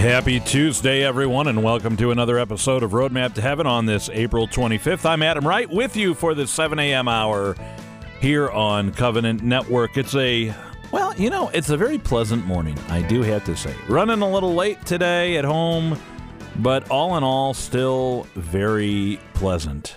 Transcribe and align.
Happy 0.00 0.40
Tuesday, 0.40 1.04
everyone, 1.04 1.46
and 1.46 1.62
welcome 1.62 1.94
to 1.98 2.10
another 2.10 2.38
episode 2.38 2.82
of 2.82 2.92
Roadmap 2.92 3.34
to 3.34 3.42
Heaven 3.42 3.66
on 3.66 3.84
this 3.84 4.08
April 4.08 4.48
25th. 4.48 5.04
I'm 5.04 5.22
Adam 5.22 5.46
Wright 5.46 5.68
with 5.68 5.94
you 5.94 6.14
for 6.14 6.32
the 6.32 6.46
7 6.46 6.78
a.m. 6.78 7.06
hour 7.06 7.54
here 8.18 8.48
on 8.48 8.92
Covenant 8.92 9.42
Network. 9.42 9.98
It's 9.98 10.14
a, 10.14 10.54
well, 10.90 11.14
you 11.16 11.28
know, 11.28 11.50
it's 11.50 11.68
a 11.68 11.76
very 11.76 11.98
pleasant 11.98 12.46
morning, 12.46 12.78
I 12.88 13.02
do 13.02 13.20
have 13.20 13.44
to 13.44 13.54
say. 13.54 13.74
Running 13.88 14.22
a 14.22 14.32
little 14.32 14.54
late 14.54 14.86
today 14.86 15.36
at 15.36 15.44
home, 15.44 15.98
but 16.56 16.90
all 16.90 17.18
in 17.18 17.22
all, 17.22 17.52
still 17.52 18.26
very 18.34 19.20
pleasant. 19.34 19.96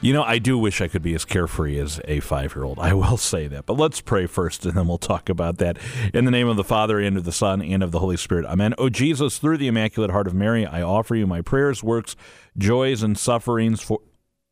You 0.00 0.12
know, 0.12 0.22
I 0.22 0.38
do 0.38 0.56
wish 0.56 0.80
I 0.80 0.86
could 0.86 1.02
be 1.02 1.14
as 1.14 1.24
carefree 1.24 1.76
as 1.80 2.00
a 2.04 2.20
five 2.20 2.54
year 2.54 2.64
old. 2.64 2.78
I 2.78 2.94
will 2.94 3.16
say 3.16 3.48
that. 3.48 3.66
But 3.66 3.78
let's 3.78 4.00
pray 4.00 4.26
first, 4.26 4.64
and 4.64 4.74
then 4.74 4.86
we'll 4.86 4.96
talk 4.96 5.28
about 5.28 5.58
that. 5.58 5.76
In 6.14 6.24
the 6.24 6.30
name 6.30 6.46
of 6.46 6.56
the 6.56 6.62
Father, 6.62 7.00
and 7.00 7.16
of 7.16 7.24
the 7.24 7.32
Son, 7.32 7.60
and 7.60 7.82
of 7.82 7.90
the 7.90 7.98
Holy 7.98 8.16
Spirit. 8.16 8.46
Amen. 8.46 8.74
O 8.78 8.88
Jesus, 8.88 9.38
through 9.38 9.58
the 9.58 9.66
Immaculate 9.66 10.12
Heart 10.12 10.28
of 10.28 10.34
Mary, 10.34 10.64
I 10.64 10.82
offer 10.82 11.16
you 11.16 11.26
my 11.26 11.42
prayers, 11.42 11.82
works, 11.82 12.14
joys, 12.56 13.02
and 13.02 13.18
sufferings 13.18 13.82
for. 13.82 14.00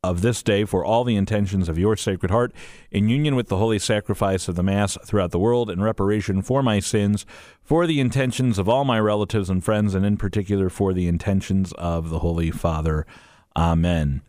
Of 0.04 0.20
this 0.20 0.40
day, 0.40 0.64
for 0.64 0.84
all 0.84 1.02
the 1.02 1.16
intentions 1.16 1.68
of 1.68 1.78
your 1.78 1.96
Sacred 1.96 2.30
Heart, 2.30 2.52
in 2.92 3.08
union 3.08 3.34
with 3.34 3.48
the 3.48 3.56
holy 3.56 3.80
sacrifice 3.80 4.46
of 4.46 4.54
the 4.54 4.62
Mass 4.62 4.96
throughout 5.04 5.32
the 5.32 5.38
world, 5.38 5.68
in 5.68 5.82
reparation 5.82 6.42
for 6.42 6.62
my 6.62 6.78
sins, 6.78 7.26
for 7.60 7.88
the 7.88 7.98
intentions 7.98 8.56
of 8.56 8.68
all 8.68 8.84
my 8.84 9.00
relatives 9.00 9.50
and 9.50 9.64
friends, 9.64 9.96
and 9.96 10.06
in 10.06 10.16
particular 10.16 10.68
for 10.70 10.92
the 10.92 11.08
intentions 11.08 11.72
of 11.72 12.10
the 12.10 12.20
Holy 12.20 12.52
Father. 12.52 13.04
Amen. 13.56 14.22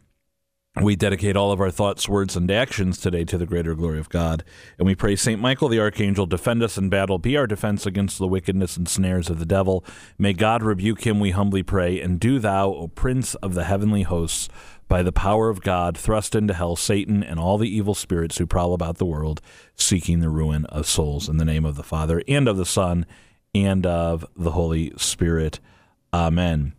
We 0.81 0.95
dedicate 0.95 1.35
all 1.35 1.51
of 1.51 1.59
our 1.59 1.71
thoughts, 1.71 2.07
words, 2.07 2.35
and 2.35 2.51
actions 2.51 2.99
today 2.99 3.25
to 3.25 3.37
the 3.37 3.47
greater 3.47 3.73
glory 3.73 3.97
of 3.97 4.09
God. 4.09 4.43
And 4.77 4.85
we 4.85 4.93
pray, 4.93 5.15
St. 5.15 5.41
Michael 5.41 5.69
the 5.69 5.79
Archangel, 5.79 6.27
defend 6.27 6.61
us 6.61 6.77
in 6.77 6.89
battle, 6.89 7.17
be 7.17 7.35
our 7.35 7.47
defense 7.47 7.87
against 7.87 8.19
the 8.19 8.27
wickedness 8.27 8.77
and 8.77 8.87
snares 8.87 9.27
of 9.27 9.39
the 9.39 9.45
devil. 9.45 9.83
May 10.19 10.33
God 10.33 10.61
rebuke 10.61 11.05
him, 11.05 11.19
we 11.19 11.31
humbly 11.31 11.63
pray. 11.63 11.99
And 11.99 12.19
do 12.19 12.37
thou, 12.37 12.71
O 12.71 12.87
Prince 12.89 13.33
of 13.35 13.55
the 13.55 13.63
heavenly 13.63 14.03
hosts, 14.03 14.49
by 14.87 15.01
the 15.01 15.11
power 15.11 15.49
of 15.49 15.61
God, 15.61 15.97
thrust 15.97 16.35
into 16.35 16.53
hell 16.53 16.75
Satan 16.75 17.23
and 17.23 17.39
all 17.39 17.57
the 17.57 17.75
evil 17.75 17.95
spirits 17.95 18.37
who 18.37 18.45
prowl 18.45 18.75
about 18.75 18.97
the 18.97 19.05
world, 19.05 19.41
seeking 19.75 20.19
the 20.19 20.29
ruin 20.29 20.65
of 20.65 20.85
souls. 20.85 21.27
In 21.27 21.37
the 21.37 21.45
name 21.45 21.65
of 21.65 21.75
the 21.75 21.83
Father, 21.83 22.21
and 22.27 22.47
of 22.47 22.55
the 22.55 22.65
Son, 22.67 23.07
and 23.55 23.85
of 23.85 24.25
the 24.35 24.51
Holy 24.51 24.93
Spirit. 24.95 25.59
Amen. 26.13 26.76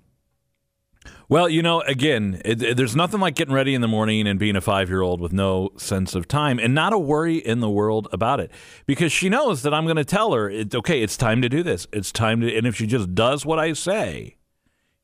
Well, 1.31 1.51
you 1.51 1.61
know, 1.61 1.83
again, 1.83 2.41
it, 2.43 2.63
it, 2.63 2.77
there's 2.79 2.97
nothing 2.97 3.21
like 3.21 3.35
getting 3.35 3.53
ready 3.53 3.75
in 3.75 3.83
the 3.83 3.89
morning 3.89 4.27
and 4.27 4.39
being 4.39 4.57
a 4.57 4.63
five 4.63 4.89
year 4.89 5.03
old 5.03 5.21
with 5.21 5.31
no 5.31 5.71
sense 5.77 6.15
of 6.15 6.27
time 6.27 6.59
and 6.59 6.75
not 6.75 6.95
a 6.95 6.99
worry 6.99 7.37
in 7.37 7.61
the 7.61 7.69
world 7.69 8.09
about 8.13 8.41
it 8.41 8.51
because 8.87 9.13
she 9.13 9.29
knows 9.29 9.61
that 9.63 9.75
I'm 9.75 9.85
going 9.85 9.97
to 9.97 10.07
tell 10.07 10.33
her, 10.33 10.49
it's 10.49 10.75
okay, 10.75 11.03
it's 11.03 11.19
time 11.19 11.43
to 11.43 11.49
do 11.51 11.63
this. 11.63 11.87
It's 11.93 12.13
time 12.13 12.41
to, 12.41 12.57
and 12.57 12.67
if 12.67 12.77
she 12.77 12.87
just 12.87 13.15
does 13.15 13.45
what 13.45 13.59
I 13.59 13.75
say, 13.75 14.37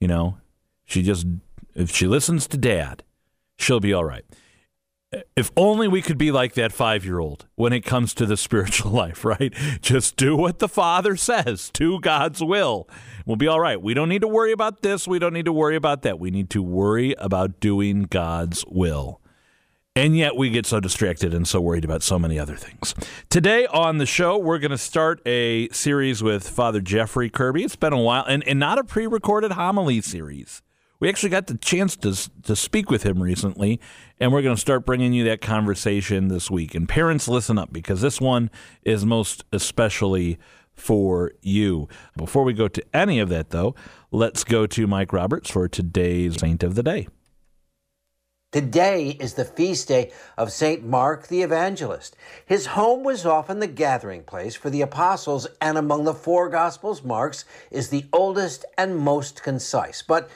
you 0.01 0.09
know, 0.09 0.39
she 0.87 1.03
just, 1.03 1.27
if 1.75 1.91
she 1.91 2.07
listens 2.07 2.47
to 2.49 2.57
dad, 2.57 3.03
she'll 3.59 3.81
be 3.81 3.93
all 3.93 4.05
right. 4.05 4.25
If 5.37 5.51
only 5.57 5.89
we 5.89 6.03
could 6.03 6.19
be 6.19 6.31
like 6.31 6.55
that 6.55 6.73
five 6.73 7.05
year 7.05 7.19
old 7.19 7.47
when 7.55 7.73
it 7.73 7.81
comes 7.81 8.15
to 8.15 8.27
the 8.27 8.37
spiritual 8.37 8.91
life, 8.91 9.25
right? 9.25 9.53
Just 9.81 10.17
do 10.17 10.37
what 10.37 10.59
the 10.59 10.69
Father 10.69 11.17
says, 11.17 11.71
do 11.73 12.01
God's 12.01 12.43
will. 12.43 12.89
We'll 13.27 13.37
be 13.37 13.49
all 13.49 13.61
right. 13.61 13.81
We 13.81 13.95
don't 13.95 14.09
need 14.09 14.23
to 14.23 14.29
worry 14.29 14.53
about 14.53 14.83
this. 14.83 15.09
We 15.09 15.19
don't 15.19 15.33
need 15.33 15.47
to 15.47 15.53
worry 15.53 15.77
about 15.77 16.03
that. 16.03 16.19
We 16.19 16.31
need 16.31 16.51
to 16.51 16.63
worry 16.63 17.15
about 17.19 17.61
doing 17.61 18.03
God's 18.05 18.65
will. 18.67 19.21
And 19.97 20.17
yet 20.17 20.35
we 20.35 20.51
get 20.51 20.67
so 20.67 20.81
distracted 20.81 21.33
and 21.33 21.47
so 21.47 21.61
worried 21.61 21.85
about 21.85 22.03
so 22.03 22.19
many 22.19 22.37
other 22.37 22.57
things. 22.57 22.97
Today 23.31 23.69
on 23.69 23.99
the 23.99 24.07
show, 24.07 24.37
we're 24.37 24.59
going 24.59 24.73
to 24.73 24.79
start 24.79 25.21
a 25.25 25.69
series 25.69 26.21
with 26.21 26.49
Father 26.49 26.81
Jeffrey 26.81 27.31
Kirby. 27.31 27.63
It's 27.63 27.77
been 27.77 27.93
a 27.93 28.01
while, 28.01 28.25
and, 28.25 28.43
and 28.49 28.59
not 28.59 28.81
a 28.81 28.83
pre 28.83 29.07
recorded 29.07 29.53
homily 29.53 30.01
series. 30.01 30.64
We 31.05 31.11
actually 31.11 31.29
got 31.29 31.49
the 31.49 31.59
chance 31.59 31.97
to, 31.97 32.31
to 32.45 32.57
speak 32.57 32.91
with 32.91 33.03
him 33.03 33.23
recently, 33.23 33.79
and 34.19 34.33
we're 34.33 34.41
going 34.41 34.55
to 34.55 34.61
start 34.61 34.87
bringing 34.87 35.13
you 35.13 35.25
that 35.25 35.43
conversation 35.43 36.29
this 36.29 36.51
week. 36.51 36.75
And 36.75 36.89
parents, 36.89 37.29
listen 37.29 37.59
up 37.59 37.71
because 37.71 38.01
this 38.01 38.23
one 38.23 38.51
is 38.85 39.05
most 39.05 39.45
especially 39.53 40.39
for 40.73 41.33
you. 41.43 41.89
Before 42.17 42.43
we 42.43 42.55
go 42.55 42.69
to 42.69 42.83
any 42.95 43.19
of 43.19 43.29
that, 43.29 43.51
though, 43.51 43.75
let's 44.13 44.45
go 44.45 44.67
to 44.69 44.87
Mike 44.87 45.13
Roberts 45.13 45.51
for 45.51 45.69
today's 45.69 46.41
Saint 46.41 46.63
of 46.63 46.75
the 46.75 46.83
Day. 46.83 47.07
Today 48.51 49.11
is 49.21 49.35
the 49.35 49.45
feast 49.45 49.89
day 49.89 50.11
of 50.39 50.53
St. 50.53 50.87
Mark 50.87 51.27
the 51.27 51.43
Evangelist. 51.43 52.17
His 52.47 52.65
home 52.65 53.05
was 53.05 53.27
often 53.27 53.59
the 53.59 53.67
gathering 53.67 54.23
place 54.23 54.55
for 54.55 54.71
the 54.71 54.81
apostles, 54.81 55.47
and 55.61 55.77
among 55.77 56.05
the 56.05 56.15
four 56.15 56.49
Gospels, 56.49 57.03
Mark's 57.03 57.45
is 57.71 57.91
the 57.91 58.07
oldest 58.11 58.65
and 58.79 58.97
most 58.97 59.43
concise. 59.43 60.01
But 60.01 60.31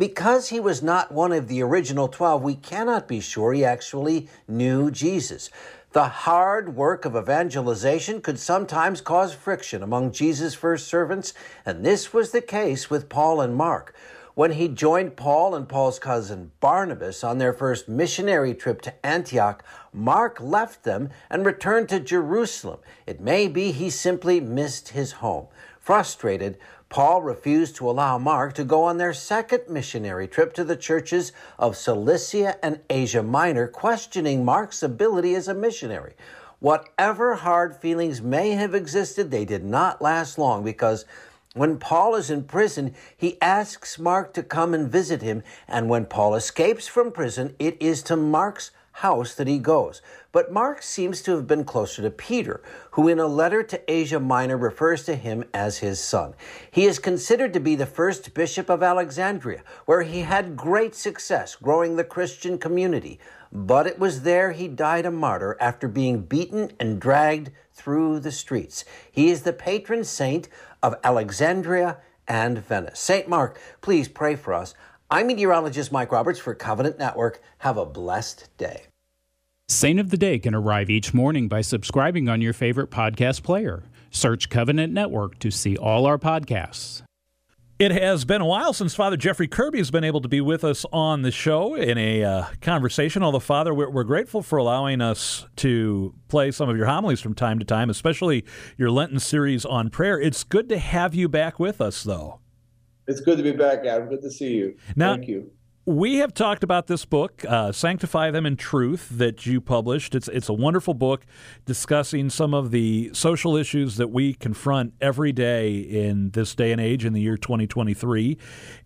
because 0.00 0.48
he 0.48 0.58
was 0.58 0.82
not 0.82 1.12
one 1.12 1.30
of 1.30 1.46
the 1.46 1.62
original 1.62 2.08
12, 2.08 2.42
we 2.42 2.54
cannot 2.54 3.06
be 3.06 3.20
sure 3.20 3.52
he 3.52 3.66
actually 3.66 4.30
knew 4.48 4.90
Jesus. 4.90 5.50
The 5.92 6.08
hard 6.08 6.74
work 6.74 7.04
of 7.04 7.14
evangelization 7.14 8.22
could 8.22 8.38
sometimes 8.38 9.02
cause 9.02 9.34
friction 9.34 9.82
among 9.82 10.12
Jesus' 10.12 10.54
first 10.54 10.88
servants, 10.88 11.34
and 11.66 11.84
this 11.84 12.14
was 12.14 12.30
the 12.30 12.40
case 12.40 12.88
with 12.88 13.10
Paul 13.10 13.42
and 13.42 13.54
Mark. 13.54 13.94
When 14.34 14.52
he 14.52 14.68
joined 14.68 15.16
Paul 15.16 15.54
and 15.54 15.68
Paul's 15.68 15.98
cousin 15.98 16.52
Barnabas 16.60 17.22
on 17.22 17.36
their 17.36 17.52
first 17.52 17.86
missionary 17.86 18.54
trip 18.54 18.80
to 18.82 19.06
Antioch, 19.06 19.62
Mark 19.92 20.40
left 20.40 20.82
them 20.82 21.10
and 21.28 21.44
returned 21.44 21.90
to 21.90 22.00
Jerusalem. 22.00 22.80
It 23.06 23.20
may 23.20 23.48
be 23.48 23.70
he 23.70 23.90
simply 23.90 24.40
missed 24.40 24.90
his 24.90 25.12
home. 25.12 25.48
Frustrated, 25.78 26.56
Paul 26.90 27.22
refused 27.22 27.76
to 27.76 27.88
allow 27.88 28.18
Mark 28.18 28.54
to 28.54 28.64
go 28.64 28.82
on 28.82 28.98
their 28.98 29.12
second 29.12 29.68
missionary 29.68 30.26
trip 30.26 30.52
to 30.54 30.64
the 30.64 30.74
churches 30.74 31.30
of 31.56 31.76
Cilicia 31.76 32.62
and 32.64 32.80
Asia 32.90 33.22
Minor, 33.22 33.68
questioning 33.68 34.44
Mark's 34.44 34.82
ability 34.82 35.36
as 35.36 35.46
a 35.46 35.54
missionary. 35.54 36.14
Whatever 36.58 37.36
hard 37.36 37.76
feelings 37.76 38.20
may 38.20 38.50
have 38.50 38.74
existed, 38.74 39.30
they 39.30 39.44
did 39.44 39.64
not 39.64 40.02
last 40.02 40.36
long 40.36 40.64
because 40.64 41.04
when 41.54 41.78
Paul 41.78 42.16
is 42.16 42.28
in 42.28 42.42
prison, 42.42 42.96
he 43.16 43.40
asks 43.40 43.96
Mark 43.96 44.34
to 44.34 44.42
come 44.42 44.74
and 44.74 44.90
visit 44.90 45.22
him, 45.22 45.44
and 45.68 45.88
when 45.88 46.06
Paul 46.06 46.34
escapes 46.34 46.88
from 46.88 47.12
prison, 47.12 47.54
it 47.60 47.76
is 47.80 48.02
to 48.02 48.16
Mark's 48.16 48.72
house 48.92 49.34
that 49.34 49.48
he 49.48 49.58
goes. 49.58 50.02
But 50.32 50.52
Mark 50.52 50.82
seems 50.82 51.22
to 51.22 51.32
have 51.32 51.46
been 51.46 51.64
closer 51.64 52.02
to 52.02 52.10
Peter, 52.10 52.62
who 52.92 53.08
in 53.08 53.18
a 53.18 53.26
letter 53.26 53.62
to 53.62 53.90
Asia 53.90 54.20
Minor 54.20 54.56
refers 54.56 55.04
to 55.04 55.16
him 55.16 55.44
as 55.52 55.78
his 55.78 55.98
son. 55.98 56.34
He 56.70 56.86
is 56.86 56.98
considered 56.98 57.52
to 57.54 57.60
be 57.60 57.74
the 57.74 57.86
first 57.86 58.34
bishop 58.34 58.68
of 58.68 58.82
Alexandria, 58.82 59.62
where 59.86 60.02
he 60.02 60.20
had 60.20 60.56
great 60.56 60.94
success 60.94 61.56
growing 61.56 61.96
the 61.96 62.04
Christian 62.04 62.58
community. 62.58 63.18
But 63.52 63.86
it 63.86 63.98
was 63.98 64.22
there 64.22 64.52
he 64.52 64.68
died 64.68 65.06
a 65.06 65.10
martyr 65.10 65.56
after 65.60 65.88
being 65.88 66.22
beaten 66.22 66.70
and 66.78 67.00
dragged 67.00 67.50
through 67.72 68.20
the 68.20 68.32
streets. 68.32 68.84
He 69.10 69.30
is 69.30 69.42
the 69.42 69.52
patron 69.52 70.04
saint 70.04 70.48
of 70.82 70.94
Alexandria 71.02 71.98
and 72.28 72.58
Venice. 72.58 73.00
Saint 73.00 73.28
Mark, 73.28 73.58
please 73.80 74.06
pray 74.06 74.36
for 74.36 74.54
us. 74.54 74.74
I'm 75.12 75.26
meteorologist 75.26 75.90
Mike 75.90 76.12
Roberts 76.12 76.38
for 76.38 76.54
Covenant 76.54 76.96
Network. 76.96 77.42
Have 77.58 77.76
a 77.76 77.84
blessed 77.84 78.48
day. 78.56 78.82
Saint 79.68 79.98
of 79.98 80.10
the 80.10 80.16
Day 80.16 80.38
can 80.38 80.54
arrive 80.54 80.88
each 80.88 81.12
morning 81.12 81.48
by 81.48 81.62
subscribing 81.62 82.28
on 82.28 82.40
your 82.40 82.52
favorite 82.52 82.90
podcast 82.90 83.42
player. 83.42 83.82
Search 84.12 84.48
Covenant 84.48 84.92
Network 84.92 85.40
to 85.40 85.50
see 85.50 85.76
all 85.76 86.06
our 86.06 86.16
podcasts. 86.16 87.02
It 87.80 87.90
has 87.90 88.24
been 88.24 88.40
a 88.40 88.46
while 88.46 88.72
since 88.72 88.94
Father 88.94 89.16
Jeffrey 89.16 89.48
Kirby 89.48 89.78
has 89.78 89.90
been 89.90 90.04
able 90.04 90.20
to 90.20 90.28
be 90.28 90.40
with 90.40 90.62
us 90.62 90.86
on 90.92 91.22
the 91.22 91.32
show 91.32 91.74
in 91.74 91.98
a 91.98 92.22
uh, 92.22 92.44
conversation. 92.60 93.24
Although, 93.24 93.40
Father, 93.40 93.74
we're, 93.74 93.90
we're, 93.90 94.04
grateful 94.04 94.42
for 94.42 94.58
allowing 94.58 95.00
us 95.00 95.46
to 95.56 96.14
play 96.28 96.52
some 96.52 96.68
of 96.68 96.76
your 96.76 96.86
homilies 96.86 97.20
from 97.20 97.34
time 97.34 97.58
to 97.58 97.64
time, 97.64 97.90
especially 97.90 98.44
your 98.76 98.90
Lenten 98.90 99.18
series 99.18 99.64
on 99.64 99.90
prayer. 99.90 100.20
It's 100.20 100.44
good 100.44 100.68
to 100.68 100.78
have 100.78 101.16
you 101.16 101.28
back 101.28 101.58
with 101.58 101.80
us, 101.80 102.04
though. 102.04 102.39
It's 103.10 103.20
good 103.20 103.38
to 103.38 103.44
be 103.44 103.52
back, 103.52 103.84
Adam. 103.84 104.08
Good 104.08 104.22
to 104.22 104.30
see 104.30 104.54
you. 104.54 104.76
Now, 104.96 105.14
Thank 105.14 105.28
you 105.28 105.50
we 105.86 106.16
have 106.18 106.34
talked 106.34 106.62
about 106.62 106.86
this 106.86 107.04
book, 107.04 107.44
uh, 107.48 107.72
"Sanctify 107.72 108.30
Them 108.30 108.44
in 108.44 108.56
Truth," 108.56 109.08
that 109.10 109.46
you 109.46 109.60
published. 109.60 110.14
It's 110.14 110.28
it's 110.28 110.48
a 110.48 110.52
wonderful 110.52 110.94
book 110.94 111.24
discussing 111.64 112.28
some 112.30 112.52
of 112.52 112.70
the 112.70 113.10
social 113.12 113.56
issues 113.56 113.96
that 113.96 114.08
we 114.08 114.34
confront 114.34 114.94
every 115.00 115.32
day 115.32 115.78
in 115.78 116.30
this 116.30 116.54
day 116.54 116.70
and 116.70 116.80
age 116.80 117.04
in 117.04 117.12
the 117.12 117.20
year 117.20 117.36
2023, 117.36 118.36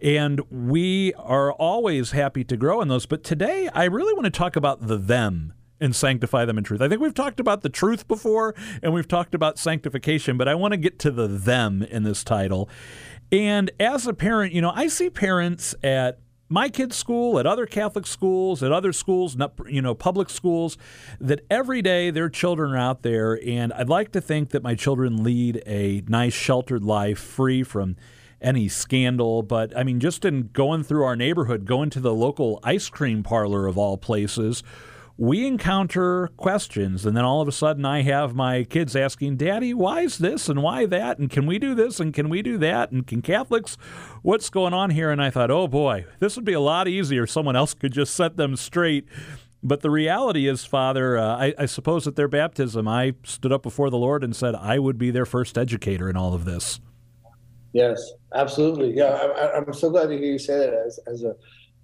and 0.00 0.41
we 0.50 1.12
are 1.15 1.53
always 1.53 2.12
happy 2.12 2.44
to 2.44 2.56
grow 2.56 2.81
in 2.81 2.88
those. 2.88 3.06
But 3.06 3.25
today, 3.25 3.69
I 3.75 3.85
really 3.85 4.15
want 4.15 4.25
to 4.25 4.31
talk 4.31 4.56
about 4.56 4.87
the 4.87 4.97
them 4.97 5.53
and 5.81 5.94
sanctify 5.94 6.44
them 6.44 6.56
in 6.56 6.65
truth. 6.65 6.81
I 6.81 6.88
think 6.88 7.00
we've 7.00 7.15
talked 7.15 7.41
about 7.41 7.62
the 7.62 7.69
truth 7.69 8.06
before, 8.06 8.55
and 8.82 8.94
we've 8.94 9.09
talked 9.09 9.35
about 9.35 9.59
sanctification, 9.59 10.38
but 10.38 10.49
I 10.49 10.55
want 10.55 10.73
to 10.73 10.79
get 10.79 10.99
to 11.00 11.11
the 11.11 11.26
them 11.26 11.82
in 11.82 12.05
this 12.05 12.25
title. 12.25 12.71
And 13.32 13.71
as 13.81 14.06
a 14.06 14.15
parent, 14.15 14.53
you 14.53 14.61
know, 14.61 14.73
I 14.75 14.87
see 14.88 15.11
parents 15.11 15.75
at 15.82 16.21
my 16.49 16.69
kids' 16.69 16.97
school, 16.97 17.38
at 17.38 17.47
other 17.47 17.67
Catholic 17.67 18.06
schools, 18.06 18.62
at 18.62 18.71
other 18.71 18.93
schools, 18.93 19.37
you 19.67 19.82
know, 19.82 19.94
public 19.94 20.29
schools, 20.29 20.76
that 21.21 21.41
every 21.50 21.82
day 21.82 22.11
their 22.11 22.29
children 22.29 22.73
are 22.73 22.79
out 22.79 23.03
there, 23.03 23.41
and 23.44 23.73
I'd 23.73 23.88
like 23.88 24.12
to 24.12 24.21
think 24.21 24.50
that 24.50 24.62
my 24.62 24.75
children 24.75 25.25
lead 25.25 25.62
a 25.67 26.03
nice, 26.06 26.35
sheltered 26.35 26.85
life, 26.85 27.19
free 27.19 27.62
from 27.62 27.97
any 28.41 28.69
scandal, 28.69 29.43
but 29.43 29.76
I 29.76 29.85
mean, 29.85 30.00
just 30.00 30.25
in 30.25 30.50
going 30.53 30.85
through 30.85 31.03
our 31.05 31.17
neighborhood, 31.17 31.65
going 31.65 31.88
to 31.91 32.00
the 32.00 32.12
local 32.12 32.61
ice 32.62 32.91
cream 32.91 33.23
parlor 33.23 33.67
of 33.67 33.79
all 33.79 33.97
places, 33.97 34.62
we 35.16 35.46
encounter 35.46 36.28
questions. 36.37 37.06
And 37.06 37.16
then 37.16 37.25
all 37.25 37.40
of 37.40 37.46
a 37.46 37.52
sudden, 37.52 37.84
I 37.84 38.02
have 38.02 38.34
my 38.34 38.64
kids 38.64 38.96
asking, 38.96 39.37
Daddy, 39.37 39.72
why 39.72 40.00
is 40.00 40.19
this 40.19 40.49
and 40.49 40.62
why 40.62 40.87
that? 40.87 41.19
And 41.19 41.31
can 41.31 41.46
we 41.46 41.58
do 41.58 41.75
this 41.75 42.00
and 42.00 42.12
can 42.12 42.28
we 42.28 42.43
do 42.43 42.58
that? 42.58 42.90
And 42.90 43.06
can 43.06 43.22
Catholics, 43.22 43.76
what's 44.22 44.50
going 44.50 44.75
on 44.75 44.90
here? 44.90 45.11
And 45.11 45.22
I 45.22 45.31
thought, 45.31 45.50
oh 45.50 45.69
boy, 45.69 46.06
this 46.19 46.34
would 46.37 46.44
be 46.44 46.52
a 46.52 46.61
lot 46.61 46.88
easier. 46.88 47.26
Someone 47.26 47.55
else 47.55 47.75
could 47.75 47.93
just 47.93 48.14
set 48.14 48.37
them 48.37 48.56
straight. 48.56 49.06
But 49.62 49.81
the 49.81 49.90
reality 49.90 50.46
is, 50.46 50.64
Father, 50.64 51.16
uh, 51.16 51.37
I, 51.37 51.55
I, 51.58 51.66
suppose 51.66 52.06
at 52.06 52.16
their 52.16 52.28
baptism, 52.28 52.87
I 52.87 53.14
stood 53.22 53.50
up 53.50 53.62
before 53.62 53.88
the 53.88 53.96
Lord 53.96 54.22
and 54.22 54.37
said 54.37 54.55
I 54.55 54.78
would 54.78 54.99
be 54.99 55.11
their 55.11 55.25
first 55.25 55.56
educator 55.56 56.11
in 56.11 56.19
all 56.19 56.34
of 56.34 56.44
this. 56.44 56.81
Yes, 57.72 58.12
absolutely. 58.34 58.94
Yeah, 58.94 59.06
I, 59.06 59.56
am 59.56 59.72
so 59.72 59.88
glad 59.88 60.08
to 60.08 60.19
hear 60.19 60.32
you 60.32 60.38
say 60.38 60.58
that 60.58 60.75
as, 60.75 61.00
as 61.06 61.25
a, 61.25 61.34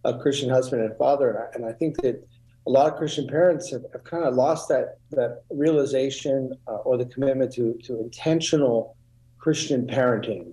a 0.05 0.19
Christian 0.19 0.51
husband 0.51 0.83
and 0.83 0.95
father. 0.99 1.31
And 1.31 1.39
I, 1.39 1.47
and 1.55 1.65
I 1.65 1.73
think 1.73 1.97
that 2.03 2.23
a 2.71 2.73
lot 2.73 2.93
of 2.93 2.97
Christian 2.97 3.27
parents 3.27 3.73
have, 3.73 3.83
have 3.93 4.05
kind 4.05 4.23
of 4.23 4.35
lost 4.35 4.69
that, 4.69 4.99
that 5.11 5.43
realization 5.51 6.53
uh, 6.69 6.77
or 6.87 6.97
the 6.97 7.05
commitment 7.07 7.53
to, 7.55 7.77
to 7.83 7.99
intentional 7.99 8.97
Christian 9.39 9.89
parenting. 9.89 10.53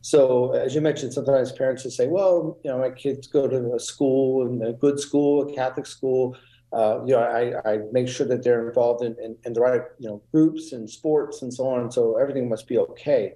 So, 0.00 0.52
as 0.52 0.74
you 0.74 0.80
mentioned, 0.80 1.12
sometimes 1.12 1.52
parents 1.52 1.84
will 1.84 1.90
say, 1.90 2.06
well, 2.08 2.56
you 2.64 2.70
know, 2.70 2.78
my 2.78 2.88
kids 2.88 3.26
go 3.26 3.46
to 3.46 3.74
a 3.74 3.78
school 3.78 4.46
and 4.46 4.64
a 4.64 4.72
good 4.72 4.98
school, 4.98 5.46
a 5.46 5.54
Catholic 5.54 5.84
school. 5.84 6.38
Uh, 6.72 7.00
you 7.04 7.12
know, 7.12 7.20
I, 7.20 7.70
I 7.70 7.78
make 7.92 8.08
sure 8.08 8.26
that 8.26 8.42
they're 8.42 8.66
involved 8.66 9.04
in, 9.04 9.14
in, 9.22 9.36
in 9.44 9.52
the 9.52 9.60
right, 9.60 9.82
you 9.98 10.08
know, 10.08 10.22
groups 10.32 10.72
and 10.72 10.88
sports 10.88 11.42
and 11.42 11.52
so 11.52 11.66
on. 11.68 11.92
So 11.92 12.16
everything 12.16 12.48
must 12.48 12.66
be 12.66 12.78
okay 12.78 13.34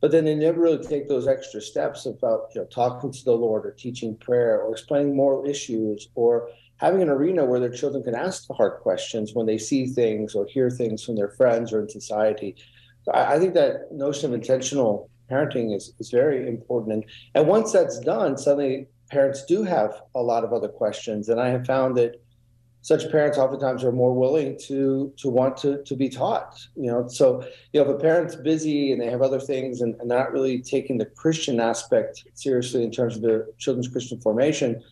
but 0.00 0.10
then 0.10 0.26
they 0.26 0.34
never 0.34 0.60
really 0.60 0.84
take 0.84 1.08
those 1.08 1.26
extra 1.26 1.62
steps 1.62 2.04
about 2.04 2.50
you 2.54 2.60
know 2.60 2.66
talking 2.66 3.10
to 3.10 3.24
the 3.24 3.32
lord 3.32 3.64
or 3.64 3.70
teaching 3.70 4.14
prayer 4.18 4.60
or 4.60 4.72
explaining 4.72 5.16
moral 5.16 5.48
issues 5.48 6.08
or 6.14 6.50
having 6.84 7.00
an 7.00 7.08
arena 7.08 7.46
where 7.46 7.60
their 7.60 7.70
children 7.70 8.02
can 8.02 8.14
ask 8.14 8.46
the 8.46 8.52
hard 8.52 8.80
questions 8.82 9.32
when 9.32 9.46
they 9.46 9.56
see 9.56 9.86
things 9.86 10.34
or 10.34 10.44
hear 10.44 10.68
things 10.68 11.02
from 11.02 11.16
their 11.16 11.30
friends 11.30 11.72
or 11.72 11.80
in 11.80 11.88
society. 11.88 12.54
So 13.04 13.12
I, 13.12 13.34
I 13.34 13.38
think 13.38 13.54
that 13.54 13.90
notion 13.90 14.28
of 14.28 14.34
intentional 14.34 15.08
parenting 15.30 15.74
is, 15.74 15.94
is 15.98 16.10
very 16.10 16.46
important. 16.46 16.92
And, 16.92 17.04
and 17.34 17.48
once 17.48 17.72
that's 17.72 17.98
done 18.00 18.36
suddenly 18.36 18.86
parents 19.10 19.44
do 19.46 19.62
have 19.62 20.02
a 20.14 20.22
lot 20.22 20.44
of 20.44 20.52
other 20.52 20.68
questions. 20.68 21.30
And 21.30 21.40
i 21.40 21.48
have 21.48 21.64
found 21.64 21.96
that 21.96 22.20
such 22.82 23.10
parents 23.10 23.38
oftentimes 23.38 23.82
are 23.82 23.92
more 23.92 24.12
willing 24.12 24.58
to 24.66 25.10
to 25.16 25.30
want 25.30 25.56
to 25.56 25.82
to 25.84 25.96
be 25.96 26.10
taught 26.10 26.50
you 26.76 26.90
know. 26.90 27.08
So 27.08 27.42
you 27.72 27.82
know 27.82 27.88
if 27.88 27.96
a 27.96 27.98
parent's 27.98 28.36
busy 28.36 28.92
and 28.92 29.00
they 29.00 29.10
have 29.10 29.22
other 29.22 29.40
things 29.40 29.80
and, 29.80 29.94
and 30.00 30.08
not 30.08 30.32
really 30.32 30.60
taking 30.60 30.98
the 30.98 31.06
christian 31.06 31.60
aspect 31.60 32.24
seriously 32.34 32.82
in 32.84 32.90
terms 32.90 33.16
of 33.16 33.22
their 33.22 33.46
children's 33.58 33.88
christian 33.88 34.20
formation 34.20 34.82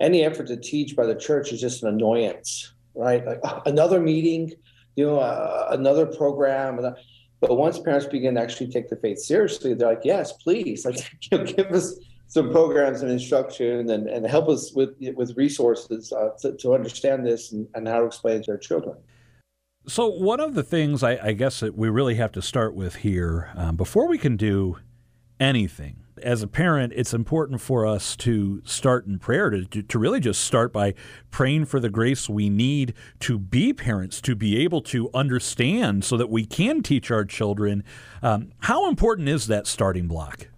any 0.00 0.24
effort 0.24 0.46
to 0.46 0.56
teach 0.56 0.96
by 0.96 1.06
the 1.06 1.14
church 1.14 1.52
is 1.52 1.60
just 1.60 1.82
an 1.82 1.88
annoyance 1.88 2.72
right 2.94 3.24
like 3.26 3.40
oh, 3.44 3.62
another 3.66 4.00
meeting 4.00 4.52
you 4.96 5.06
know 5.06 5.18
uh, 5.18 5.68
another 5.70 6.06
program 6.06 6.80
but 7.40 7.56
once 7.56 7.78
parents 7.78 8.06
begin 8.06 8.34
to 8.34 8.40
actually 8.40 8.68
take 8.68 8.88
the 8.88 8.96
faith 8.96 9.18
seriously 9.18 9.74
they're 9.74 9.88
like 9.88 10.04
yes 10.04 10.32
please 10.32 10.84
like 10.84 10.96
you 11.30 11.38
know, 11.38 11.44
give 11.44 11.70
us 11.72 11.96
some 12.30 12.48
programs 12.52 13.02
and 13.02 13.10
instruction 13.10 13.90
and, 13.90 14.08
and 14.08 14.24
help 14.24 14.48
us 14.48 14.72
with 14.72 14.90
with 15.16 15.36
resources 15.36 16.12
uh, 16.12 16.30
to, 16.40 16.56
to 16.58 16.74
understand 16.74 17.26
this 17.26 17.50
and, 17.50 17.66
and, 17.74 17.88
how 17.88 17.98
to 17.98 18.06
explain 18.06 18.36
it 18.36 18.44
to 18.44 18.52
our 18.52 18.56
children. 18.56 18.96
So 19.88 20.06
one 20.06 20.38
of 20.38 20.54
the 20.54 20.62
things 20.62 21.02
I, 21.02 21.18
I 21.20 21.32
guess 21.32 21.58
that 21.58 21.76
we 21.76 21.88
really 21.88 22.14
have 22.14 22.30
to 22.32 22.42
start 22.42 22.74
with 22.74 22.96
here, 22.96 23.50
um, 23.56 23.74
before 23.74 24.06
we 24.06 24.16
can 24.16 24.36
do 24.36 24.76
anything, 25.40 25.99
as 26.22 26.42
a 26.42 26.46
parent, 26.46 26.92
it's 26.96 27.14
important 27.14 27.60
for 27.60 27.86
us 27.86 28.16
to 28.16 28.62
start 28.64 29.06
in 29.06 29.18
prayer, 29.18 29.50
to, 29.50 29.82
to, 29.82 29.98
really 29.98 30.20
just 30.20 30.42
start 30.42 30.72
by 30.72 30.94
praying 31.30 31.66
for 31.66 31.80
the 31.80 31.90
grace 31.90 32.28
we 32.28 32.48
need 32.48 32.94
to 33.20 33.38
be 33.38 33.72
parents, 33.72 34.20
to 34.22 34.34
be 34.34 34.58
able 34.58 34.80
to 34.82 35.10
understand 35.14 36.04
so 36.04 36.16
that 36.16 36.30
we 36.30 36.44
can 36.44 36.82
teach 36.82 37.10
our 37.10 37.24
children. 37.24 37.84
Um, 38.22 38.52
how 38.60 38.88
important 38.88 39.28
is 39.28 39.46
that 39.48 39.66
starting 39.66 40.08
block? 40.08 40.48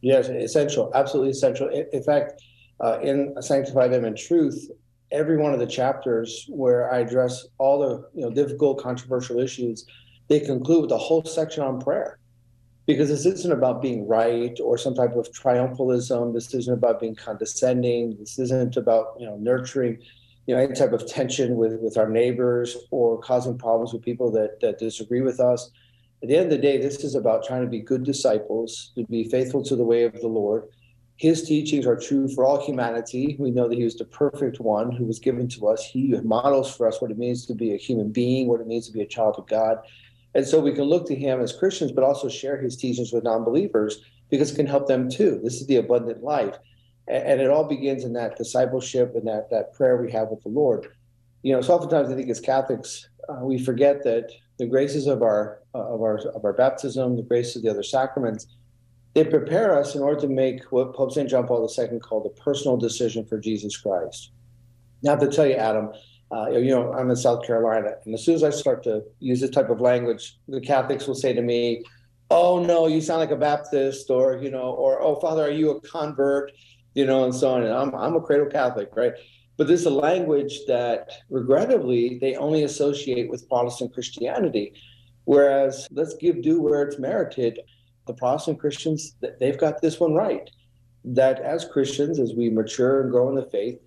Yes, 0.00 0.28
essential, 0.28 0.90
absolutely 0.94 1.30
essential. 1.30 1.68
In, 1.68 1.86
in 1.92 2.02
fact, 2.02 2.42
uh, 2.80 2.98
in 3.00 3.34
Sanctify 3.40 3.88
Them 3.88 4.04
in 4.04 4.16
Truth, 4.16 4.70
every 5.12 5.36
one 5.36 5.52
of 5.52 5.60
the 5.60 5.66
chapters 5.66 6.46
where 6.48 6.92
I 6.92 6.98
address 6.98 7.46
all 7.58 7.78
the 7.78 8.08
you 8.14 8.22
know 8.22 8.30
difficult, 8.30 8.82
controversial 8.82 9.38
issues, 9.38 9.86
they 10.28 10.40
conclude 10.40 10.82
with 10.82 10.92
a 10.92 10.98
whole 10.98 11.24
section 11.24 11.62
on 11.62 11.80
prayer. 11.80 12.18
Because 12.94 13.08
this 13.08 13.26
isn't 13.26 13.52
about 13.52 13.82
being 13.82 14.06
right 14.06 14.58
or 14.62 14.78
some 14.78 14.94
type 14.94 15.14
of 15.16 15.30
triumphalism. 15.32 16.34
This 16.34 16.52
isn't 16.54 16.72
about 16.72 17.00
being 17.00 17.14
condescending. 17.14 18.16
This 18.18 18.38
isn't 18.38 18.76
about 18.76 19.16
you 19.18 19.26
know 19.26 19.36
nurturing 19.36 19.98
you 20.46 20.54
know 20.54 20.60
any 20.60 20.74
type 20.74 20.92
of 20.92 21.06
tension 21.06 21.56
with 21.56 21.80
with 21.80 21.96
our 21.96 22.08
neighbors 22.08 22.76
or 22.90 23.20
causing 23.20 23.58
problems 23.58 23.92
with 23.92 24.02
people 24.02 24.30
that 24.32 24.60
that 24.60 24.78
disagree 24.78 25.20
with 25.20 25.40
us 25.40 25.70
at 26.22 26.28
the 26.28 26.36
end 26.36 26.44
of 26.46 26.50
the 26.52 26.58
day, 26.58 26.78
this 26.78 27.02
is 27.02 27.16
about 27.16 27.44
trying 27.44 27.62
to 27.62 27.68
be 27.68 27.80
good 27.80 28.04
disciples, 28.04 28.92
to 28.94 29.04
be 29.06 29.28
faithful 29.28 29.62
to 29.64 29.74
the 29.74 29.82
way 29.82 30.04
of 30.04 30.20
the 30.20 30.28
Lord. 30.28 30.68
His 31.16 31.42
teachings 31.42 31.84
are 31.84 31.96
true 31.96 32.28
for 32.28 32.44
all 32.44 32.64
humanity. 32.64 33.36
We 33.40 33.50
know 33.50 33.68
that 33.68 33.76
he 33.76 33.84
was 33.84 33.96
the 33.96 34.04
perfect 34.04 34.60
one 34.60 34.92
who 34.92 35.04
was 35.04 35.18
given 35.18 35.48
to 35.48 35.66
us. 35.66 35.84
He 35.84 36.14
models 36.22 36.74
for 36.74 36.86
us 36.86 37.02
what 37.02 37.10
it 37.10 37.18
means 37.18 37.44
to 37.46 37.54
be 37.54 37.74
a 37.74 37.76
human 37.76 38.10
being, 38.10 38.46
what 38.46 38.60
it 38.60 38.68
means 38.68 38.86
to 38.86 38.92
be 38.92 39.02
a 39.02 39.06
child 39.06 39.34
of 39.36 39.48
God. 39.48 39.78
And 40.34 40.46
so 40.46 40.60
we 40.60 40.72
can 40.72 40.84
look 40.84 41.06
to 41.08 41.14
him 41.14 41.40
as 41.40 41.52
Christians, 41.52 41.92
but 41.92 42.04
also 42.04 42.28
share 42.28 42.60
his 42.60 42.76
teachings 42.76 43.12
with 43.12 43.24
non 43.24 43.44
believers 43.44 44.00
because 44.30 44.50
it 44.50 44.56
can 44.56 44.66
help 44.66 44.88
them 44.88 45.10
too. 45.10 45.40
This 45.42 45.60
is 45.60 45.66
the 45.66 45.76
abundant 45.76 46.22
life. 46.22 46.56
And 47.08 47.40
it 47.40 47.50
all 47.50 47.64
begins 47.64 48.04
in 48.04 48.12
that 48.14 48.36
discipleship 48.36 49.12
and 49.14 49.26
that, 49.26 49.50
that 49.50 49.74
prayer 49.74 50.00
we 50.00 50.10
have 50.12 50.28
with 50.28 50.42
the 50.42 50.48
Lord. 50.48 50.86
You 51.42 51.52
know, 51.52 51.60
so 51.60 51.74
oftentimes 51.74 52.10
I 52.10 52.14
think 52.14 52.30
as 52.30 52.40
Catholics, 52.40 53.08
uh, 53.28 53.40
we 53.44 53.58
forget 53.58 54.04
that 54.04 54.30
the 54.58 54.66
graces 54.66 55.06
of 55.06 55.22
our 55.22 55.58
uh, 55.74 55.94
of 55.94 56.00
our 56.00 56.18
of 56.28 56.44
our 56.44 56.52
baptism, 56.52 57.16
the 57.16 57.22
graces 57.22 57.56
of 57.56 57.62
the 57.62 57.70
other 57.70 57.82
sacraments, 57.82 58.46
they 59.14 59.24
prepare 59.24 59.76
us 59.76 59.94
in 59.94 60.02
order 60.02 60.20
to 60.20 60.28
make 60.28 60.70
what 60.70 60.94
Pope 60.94 61.12
St. 61.12 61.28
John 61.28 61.46
Paul 61.46 61.68
II 61.78 61.98
called 61.98 62.26
a 62.26 62.40
personal 62.40 62.76
decision 62.76 63.26
for 63.26 63.38
Jesus 63.38 63.76
Christ. 63.76 64.30
Now, 65.02 65.16
to 65.16 65.28
tell 65.28 65.46
you, 65.46 65.54
Adam, 65.54 65.90
uh, 66.32 66.48
you 66.50 66.70
know, 66.70 66.92
I'm 66.92 67.10
in 67.10 67.16
South 67.16 67.46
Carolina, 67.46 67.94
and 68.04 68.14
as 68.14 68.24
soon 68.24 68.34
as 68.34 68.42
I 68.42 68.50
start 68.50 68.82
to 68.84 69.02
use 69.20 69.40
this 69.40 69.50
type 69.50 69.68
of 69.68 69.80
language, 69.80 70.38
the 70.48 70.60
Catholics 70.60 71.06
will 71.06 71.14
say 71.14 71.32
to 71.34 71.42
me, 71.42 71.84
"Oh 72.30 72.64
no, 72.64 72.86
you 72.86 73.00
sound 73.00 73.20
like 73.20 73.30
a 73.30 73.36
Baptist," 73.36 74.10
or 74.10 74.38
you 74.38 74.50
know, 74.50 74.70
or 74.70 75.02
"Oh, 75.02 75.16
Father, 75.16 75.42
are 75.44 75.50
you 75.50 75.70
a 75.70 75.80
convert?" 75.82 76.50
You 76.94 77.06
know, 77.06 77.24
and 77.24 77.34
so 77.34 77.50
on. 77.52 77.62
And 77.62 77.74
I'm 77.74 77.94
I'm 77.94 78.16
a 78.16 78.20
cradle 78.20 78.46
Catholic, 78.46 78.90
right? 78.96 79.12
But 79.58 79.66
this 79.66 79.80
is 79.80 79.86
a 79.86 79.90
language 79.90 80.60
that, 80.66 81.10
regrettably, 81.28 82.18
they 82.18 82.36
only 82.36 82.64
associate 82.64 83.28
with 83.28 83.48
Protestant 83.48 83.92
Christianity. 83.92 84.72
Whereas, 85.24 85.86
let's 85.92 86.14
give 86.14 86.42
due 86.42 86.60
where 86.60 86.82
it's 86.82 86.98
merited. 86.98 87.60
The 88.06 88.14
Protestant 88.14 88.58
Christians, 88.58 89.14
they've 89.38 89.58
got 89.58 89.80
this 89.80 90.00
one 90.00 90.14
right. 90.14 90.50
That 91.04 91.40
as 91.40 91.64
Christians, 91.66 92.18
as 92.18 92.32
we 92.34 92.48
mature 92.48 93.02
and 93.02 93.10
grow 93.10 93.28
in 93.28 93.34
the 93.34 93.48
faith, 93.50 93.78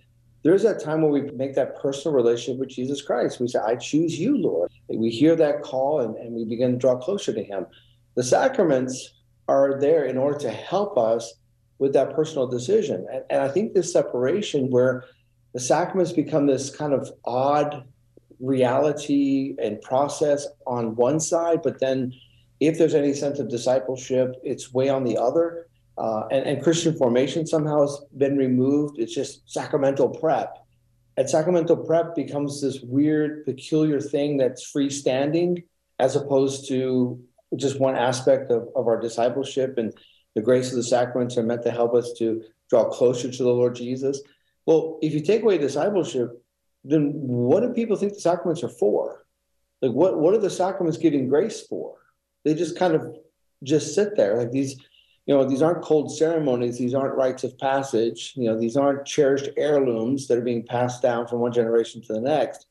there's 0.46 0.62
that 0.62 0.80
time 0.80 1.02
where 1.02 1.10
we 1.10 1.22
make 1.32 1.56
that 1.56 1.80
personal 1.80 2.14
relationship 2.14 2.60
with 2.60 2.68
Jesus 2.68 3.02
Christ. 3.02 3.40
We 3.40 3.48
say, 3.48 3.58
I 3.58 3.74
choose 3.74 4.16
you, 4.16 4.38
Lord. 4.38 4.70
We 4.86 5.10
hear 5.10 5.34
that 5.34 5.62
call 5.62 6.02
and, 6.02 6.14
and 6.16 6.34
we 6.34 6.44
begin 6.44 6.70
to 6.72 6.78
draw 6.78 6.96
closer 6.96 7.32
to 7.32 7.42
Him. 7.42 7.66
The 8.14 8.22
sacraments 8.22 9.14
are 9.48 9.80
there 9.80 10.04
in 10.04 10.16
order 10.16 10.38
to 10.38 10.50
help 10.50 10.96
us 10.98 11.34
with 11.80 11.92
that 11.94 12.14
personal 12.14 12.46
decision. 12.46 13.08
And, 13.12 13.24
and 13.28 13.42
I 13.42 13.48
think 13.48 13.74
this 13.74 13.92
separation 13.92 14.70
where 14.70 15.04
the 15.52 15.58
sacraments 15.58 16.12
become 16.12 16.46
this 16.46 16.70
kind 16.70 16.92
of 16.92 17.10
odd 17.24 17.84
reality 18.38 19.56
and 19.60 19.82
process 19.82 20.46
on 20.64 20.94
one 20.94 21.18
side, 21.18 21.60
but 21.64 21.80
then 21.80 22.12
if 22.60 22.78
there's 22.78 22.94
any 22.94 23.14
sense 23.14 23.40
of 23.40 23.48
discipleship, 23.48 24.36
it's 24.44 24.72
way 24.72 24.90
on 24.90 25.02
the 25.02 25.18
other. 25.18 25.66
Uh, 25.98 26.26
and, 26.30 26.44
and 26.44 26.62
Christian 26.62 26.94
formation 26.96 27.46
somehow 27.46 27.80
has 27.80 27.98
been 28.16 28.36
removed. 28.36 28.98
It's 28.98 29.14
just 29.14 29.50
sacramental 29.50 30.08
prep. 30.08 30.58
And 31.16 31.28
sacramental 31.28 31.78
prep 31.78 32.14
becomes 32.14 32.60
this 32.60 32.80
weird, 32.82 33.46
peculiar 33.46 34.00
thing 34.00 34.36
that's 34.36 34.70
freestanding 34.70 35.64
as 35.98 36.14
opposed 36.14 36.68
to 36.68 37.18
just 37.56 37.80
one 37.80 37.96
aspect 37.96 38.50
of, 38.50 38.68
of 38.76 38.86
our 38.86 39.00
discipleship. 39.00 39.78
And 39.78 39.94
the 40.34 40.42
grace 40.42 40.70
of 40.70 40.76
the 40.76 40.82
sacraments 40.82 41.38
are 41.38 41.42
meant 41.42 41.62
to 41.62 41.70
help 41.70 41.94
us 41.94 42.12
to 42.18 42.44
draw 42.68 42.90
closer 42.90 43.30
to 43.30 43.42
the 43.42 43.48
Lord 43.48 43.74
Jesus. 43.74 44.20
Well, 44.66 44.98
if 45.00 45.14
you 45.14 45.20
take 45.20 45.42
away 45.42 45.56
discipleship, 45.56 46.30
then 46.84 47.12
what 47.14 47.60
do 47.60 47.72
people 47.72 47.96
think 47.96 48.14
the 48.14 48.20
sacraments 48.20 48.62
are 48.62 48.68
for? 48.68 49.26
Like 49.82 49.92
what 49.92 50.18
what 50.18 50.34
are 50.34 50.38
the 50.38 50.50
sacraments 50.50 50.98
giving 50.98 51.28
grace 51.28 51.62
for? 51.66 51.96
They 52.44 52.54
just 52.54 52.78
kind 52.78 52.94
of 52.94 53.16
just 53.62 53.94
sit 53.94 54.16
there. 54.16 54.36
Like 54.36 54.50
these, 54.50 54.76
you 55.26 55.34
know, 55.34 55.44
these 55.44 55.62
aren't 55.62 55.82
cold 55.82 56.16
ceremonies, 56.16 56.78
these 56.78 56.94
aren't 56.94 57.16
rites 57.16 57.42
of 57.42 57.58
passage, 57.58 58.32
you 58.36 58.48
know, 58.48 58.58
these 58.58 58.76
aren't 58.76 59.04
cherished 59.04 59.50
heirlooms 59.56 60.28
that 60.28 60.38
are 60.38 60.42
being 60.42 60.64
passed 60.64 61.02
down 61.02 61.26
from 61.26 61.40
one 61.40 61.52
generation 61.52 62.00
to 62.02 62.12
the 62.12 62.20
next. 62.20 62.66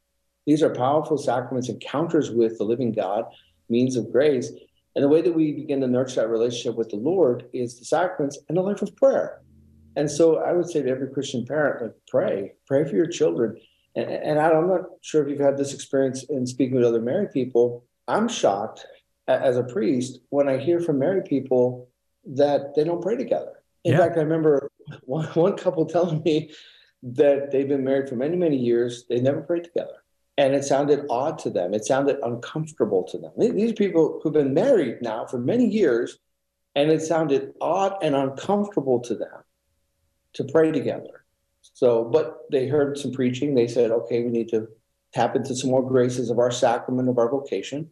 These 0.45 0.63
are 0.63 0.69
powerful 0.69 1.17
sacraments, 1.17 1.67
encounters 1.67 2.31
with 2.31 2.57
the 2.57 2.63
living 2.63 2.93
God, 2.93 3.25
means 3.67 3.97
of 3.97 4.11
grace. 4.11 4.51
And 4.95 5.03
the 5.03 5.09
way 5.09 5.21
that 5.21 5.33
we 5.33 5.51
begin 5.51 5.81
to 5.81 5.87
nurture 5.87 6.21
that 6.21 6.29
relationship 6.29 6.77
with 6.77 6.89
the 6.89 6.95
Lord 6.95 7.49
is 7.51 7.77
the 7.77 7.85
sacraments 7.85 8.37
and 8.47 8.57
the 8.57 8.61
life 8.61 8.81
of 8.81 8.95
prayer. 8.95 9.41
And 9.97 10.09
so 10.09 10.37
I 10.37 10.53
would 10.53 10.69
say 10.69 10.81
to 10.81 10.89
every 10.89 11.09
Christian 11.09 11.45
parent, 11.45 11.81
like 11.81 11.95
pray, 12.07 12.53
pray 12.67 12.85
for 12.85 12.95
your 12.95 13.07
children. 13.07 13.59
And, 13.95 14.09
and 14.09 14.39
I'm 14.39 14.67
not 14.67 14.83
sure 15.01 15.23
if 15.23 15.29
you've 15.29 15.39
had 15.39 15.57
this 15.57 15.73
experience 15.73 16.23
in 16.23 16.47
speaking 16.47 16.75
with 16.75 16.85
other 16.85 17.01
married 17.01 17.31
people. 17.31 17.83
I'm 18.07 18.29
shocked 18.29 18.85
as 19.27 19.57
a 19.57 19.63
priest 19.63 20.19
when 20.29 20.47
I 20.47 20.57
hear 20.57 20.79
from 20.79 20.99
married 20.99 21.25
people 21.25 21.89
that 22.25 22.75
they 22.75 22.83
don't 22.83 23.01
pray 23.01 23.15
together. 23.15 23.61
In 23.83 23.93
yeah. 23.93 23.99
fact, 23.99 24.17
I 24.17 24.21
remember 24.21 24.71
one, 25.03 25.25
one 25.27 25.57
couple 25.57 25.85
telling 25.85 26.21
me 26.23 26.51
that 27.03 27.51
they've 27.51 27.67
been 27.67 27.83
married 27.83 28.09
for 28.09 28.15
many, 28.15 28.35
many 28.35 28.57
years. 28.57 29.05
They 29.07 29.21
never 29.21 29.41
prayed 29.41 29.63
together. 29.63 30.03
And 30.37 30.53
it 30.53 30.65
sounded 30.65 31.05
odd 31.09 31.39
to 31.39 31.49
them. 31.49 31.73
It 31.73 31.85
sounded 31.85 32.17
uncomfortable 32.23 33.03
to 33.03 33.17
them. 33.17 33.31
These 33.37 33.73
people 33.73 34.19
who've 34.21 34.33
been 34.33 34.53
married 34.53 35.01
now 35.01 35.25
for 35.25 35.37
many 35.37 35.65
years, 35.65 36.17
and 36.75 36.91
it 36.91 37.01
sounded 37.01 37.53
odd 37.61 37.95
and 38.01 38.15
uncomfortable 38.15 38.99
to 39.01 39.15
them 39.15 39.43
to 40.33 40.43
pray 40.43 40.71
together. 40.71 41.23
So, 41.61 42.03
but 42.03 42.39
they 42.51 42.67
heard 42.67 42.97
some 42.97 43.13
preaching. 43.13 43.55
They 43.55 43.67
said, 43.67 43.91
okay, 43.91 44.23
we 44.23 44.29
need 44.29 44.49
to 44.49 44.67
tap 45.13 45.35
into 45.35 45.55
some 45.55 45.69
more 45.69 45.87
graces 45.87 46.29
of 46.29 46.39
our 46.39 46.51
sacrament, 46.51 47.07
of 47.07 47.17
our 47.17 47.29
vocation. 47.29 47.89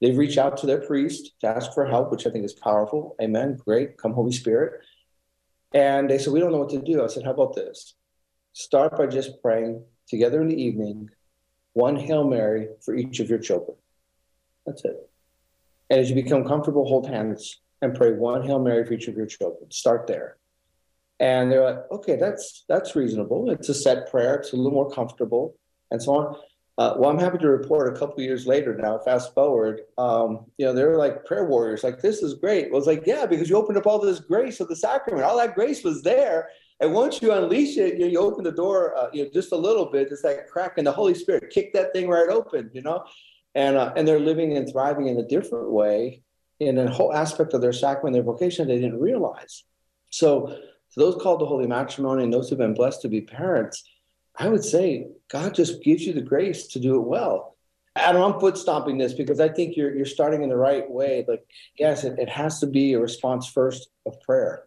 They've 0.00 0.16
reached 0.16 0.38
out 0.38 0.56
to 0.58 0.66
their 0.66 0.80
priest 0.80 1.32
to 1.40 1.48
ask 1.48 1.72
for 1.72 1.86
help, 1.86 2.10
which 2.10 2.26
I 2.26 2.30
think 2.30 2.44
is 2.44 2.52
powerful. 2.52 3.16
Amen. 3.20 3.56
Great. 3.64 3.98
Come, 3.98 4.12
Holy 4.12 4.32
Spirit. 4.32 4.84
And 5.74 6.08
they 6.08 6.18
said, 6.18 6.32
We 6.32 6.40
don't 6.40 6.52
know 6.52 6.58
what 6.58 6.70
to 6.70 6.80
do. 6.80 7.02
I 7.02 7.08
said, 7.08 7.24
How 7.24 7.32
about 7.32 7.54
this? 7.54 7.94
Start 8.52 8.96
by 8.96 9.06
just 9.06 9.42
praying 9.42 9.84
together 10.08 10.40
in 10.40 10.48
the 10.48 10.60
evening, 10.60 11.10
one 11.72 11.96
Hail 11.96 12.24
Mary 12.24 12.68
for 12.84 12.94
each 12.94 13.20
of 13.20 13.28
your 13.28 13.38
children. 13.38 13.76
That's 14.66 14.84
it. 14.84 15.08
And 15.90 16.00
as 16.00 16.10
you 16.10 16.14
become 16.14 16.44
comfortable, 16.44 16.86
hold 16.86 17.08
hands 17.08 17.60
and 17.82 17.94
pray 17.94 18.12
one 18.12 18.42
Hail 18.42 18.58
Mary 18.58 18.84
for 18.84 18.94
each 18.94 19.08
of 19.08 19.16
your 19.16 19.26
children. 19.26 19.70
Start 19.70 20.06
there. 20.06 20.36
And 21.20 21.50
they're 21.50 21.64
like, 21.64 21.90
okay, 21.90 22.16
that's 22.16 22.64
that's 22.68 22.94
reasonable. 22.94 23.50
It's 23.50 23.68
a 23.68 23.74
set 23.74 24.10
prayer. 24.10 24.36
It's 24.36 24.52
a 24.52 24.56
little 24.56 24.72
more 24.72 24.90
comfortable, 24.90 25.56
and 25.90 26.00
so 26.00 26.14
on. 26.14 26.36
Uh, 26.78 26.94
well, 26.96 27.10
I'm 27.10 27.18
happy 27.18 27.38
to 27.38 27.48
report 27.48 27.92
a 27.92 27.98
couple 27.98 28.22
years 28.22 28.46
later 28.46 28.72
now, 28.72 28.98
fast 28.98 29.34
forward, 29.34 29.80
um, 29.98 30.46
you 30.58 30.64
know, 30.64 30.72
they're 30.72 30.96
like 30.96 31.24
prayer 31.24 31.44
warriors. 31.44 31.82
Like, 31.82 32.00
this 32.00 32.22
is 32.22 32.34
great. 32.34 32.70
Well, 32.70 32.78
it's 32.78 32.86
like, 32.86 33.02
yeah, 33.04 33.26
because 33.26 33.50
you 33.50 33.56
opened 33.56 33.78
up 33.78 33.86
all 33.88 33.98
this 33.98 34.20
grace 34.20 34.60
of 34.60 34.68
the 34.68 34.76
sacrament. 34.76 35.24
All 35.24 35.36
that 35.38 35.56
grace 35.56 35.82
was 35.82 36.02
there. 36.04 36.50
And 36.80 36.94
once 36.94 37.20
you 37.20 37.32
unleash 37.32 37.76
it, 37.78 37.98
you, 37.98 38.06
you 38.06 38.20
open 38.20 38.44
the 38.44 38.52
door, 38.52 38.96
uh, 38.96 39.08
you 39.12 39.24
know, 39.24 39.30
just 39.34 39.50
a 39.50 39.56
little 39.56 39.86
bit, 39.86 40.08
just 40.08 40.22
that 40.22 40.48
crack, 40.48 40.74
and 40.78 40.86
the 40.86 40.92
Holy 40.92 41.14
Spirit 41.14 41.50
kicked 41.50 41.74
that 41.74 41.92
thing 41.92 42.08
right 42.08 42.28
open, 42.28 42.70
you 42.72 42.82
know, 42.82 43.02
and 43.56 43.76
uh, 43.76 43.92
and 43.96 44.06
they're 44.06 44.20
living 44.20 44.56
and 44.56 44.70
thriving 44.70 45.08
in 45.08 45.18
a 45.18 45.26
different 45.26 45.72
way 45.72 46.22
in 46.60 46.78
a 46.78 46.88
whole 46.88 47.12
aspect 47.12 47.54
of 47.54 47.60
their 47.60 47.72
sacrament, 47.72 48.14
their 48.14 48.22
vocation 48.22 48.68
they 48.68 48.76
didn't 48.76 49.00
realize. 49.00 49.64
So, 50.10 50.46
to 50.46 51.00
those 51.00 51.20
called 51.20 51.40
to 51.40 51.46
holy 51.46 51.66
matrimony 51.66 52.22
and 52.22 52.32
those 52.32 52.48
who've 52.48 52.58
been 52.58 52.74
blessed 52.74 53.02
to 53.02 53.08
be 53.08 53.22
parents, 53.22 53.82
I 54.38 54.48
would 54.48 54.64
say 54.64 55.08
God 55.28 55.54
just 55.54 55.82
gives 55.82 56.06
you 56.06 56.12
the 56.12 56.22
grace 56.22 56.68
to 56.68 56.78
do 56.78 56.96
it 56.96 57.06
well. 57.06 57.56
Adam, 57.96 58.22
I'm 58.22 58.40
foot 58.40 58.56
stomping 58.56 58.96
this 58.96 59.12
because 59.12 59.40
I 59.40 59.48
think 59.48 59.76
you're 59.76 59.94
you're 59.94 60.06
starting 60.06 60.42
in 60.42 60.48
the 60.48 60.56
right 60.56 60.88
way. 60.88 61.24
Like, 61.26 61.44
yes, 61.76 62.04
it, 62.04 62.18
it 62.18 62.28
has 62.28 62.60
to 62.60 62.66
be 62.66 62.92
a 62.92 63.00
response 63.00 63.48
first 63.48 63.88
of 64.06 64.20
prayer. 64.20 64.64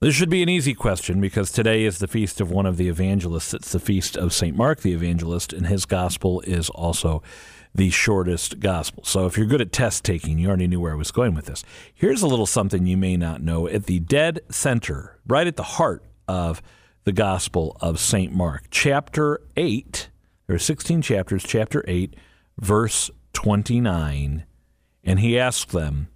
This 0.00 0.12
should 0.12 0.28
be 0.28 0.42
an 0.42 0.48
easy 0.48 0.74
question 0.74 1.20
because 1.20 1.52
today 1.52 1.84
is 1.84 1.98
the 1.98 2.08
feast 2.08 2.40
of 2.40 2.50
one 2.50 2.66
of 2.66 2.78
the 2.78 2.88
evangelists. 2.88 3.54
It's 3.54 3.70
the 3.70 3.78
feast 3.78 4.16
of 4.16 4.32
St. 4.32 4.56
Mark 4.56 4.80
the 4.80 4.92
evangelist, 4.92 5.52
and 5.52 5.68
his 5.68 5.86
gospel 5.86 6.40
is 6.40 6.68
also 6.70 7.22
the 7.72 7.90
shortest 7.90 8.58
gospel. 8.58 9.04
So 9.04 9.26
if 9.26 9.38
you're 9.38 9.46
good 9.46 9.60
at 9.60 9.70
test 9.70 10.04
taking, 10.04 10.40
you 10.40 10.48
already 10.48 10.66
knew 10.66 10.80
where 10.80 10.94
I 10.94 10.96
was 10.96 11.12
going 11.12 11.36
with 11.36 11.46
this. 11.46 11.62
Here's 11.94 12.22
a 12.22 12.26
little 12.26 12.46
something 12.46 12.86
you 12.86 12.96
may 12.96 13.16
not 13.16 13.40
know. 13.40 13.68
At 13.68 13.84
the 13.86 14.00
dead 14.00 14.40
center, 14.50 15.20
right 15.28 15.46
at 15.46 15.54
the 15.54 15.62
heart 15.62 16.02
of 16.26 16.60
the 17.10 17.14
Gospel 17.14 17.76
of 17.80 17.98
St. 17.98 18.32
Mark, 18.32 18.66
chapter 18.70 19.40
8. 19.56 20.10
There 20.46 20.54
are 20.54 20.60
16 20.60 21.02
chapters, 21.02 21.42
chapter 21.42 21.84
8, 21.88 22.14
verse 22.56 23.10
29. 23.32 24.44
And 25.02 25.18
he 25.18 25.36
asked 25.36 25.72
them, 25.72 26.06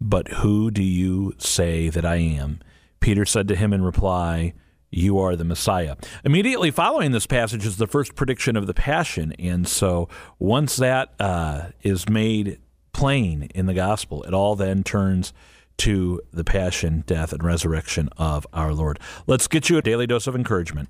But 0.00 0.28
who 0.28 0.70
do 0.70 0.84
you 0.84 1.34
say 1.38 1.88
that 1.88 2.04
I 2.04 2.18
am? 2.18 2.60
Peter 3.00 3.24
said 3.24 3.48
to 3.48 3.56
him 3.56 3.72
in 3.72 3.82
reply, 3.82 4.54
You 4.92 5.18
are 5.18 5.34
the 5.34 5.42
Messiah. 5.42 5.96
Immediately 6.24 6.70
following 6.70 7.10
this 7.10 7.26
passage 7.26 7.66
is 7.66 7.78
the 7.78 7.88
first 7.88 8.14
prediction 8.14 8.54
of 8.54 8.68
the 8.68 8.74
Passion. 8.74 9.32
And 9.40 9.66
so 9.66 10.08
once 10.38 10.76
that 10.76 11.14
uh, 11.18 11.70
is 11.82 12.08
made 12.08 12.60
plain 12.92 13.48
in 13.56 13.66
the 13.66 13.74
Gospel, 13.74 14.22
it 14.22 14.32
all 14.32 14.54
then 14.54 14.84
turns 14.84 15.32
to 15.78 16.20
the 16.32 16.44
passion, 16.44 17.04
death, 17.06 17.32
and 17.32 17.42
resurrection 17.42 18.08
of 18.16 18.46
our 18.52 18.72
Lord. 18.72 18.98
Let's 19.26 19.48
get 19.48 19.70
you 19.70 19.78
a 19.78 19.82
daily 19.82 20.06
dose 20.06 20.26
of 20.26 20.34
encouragement. 20.34 20.88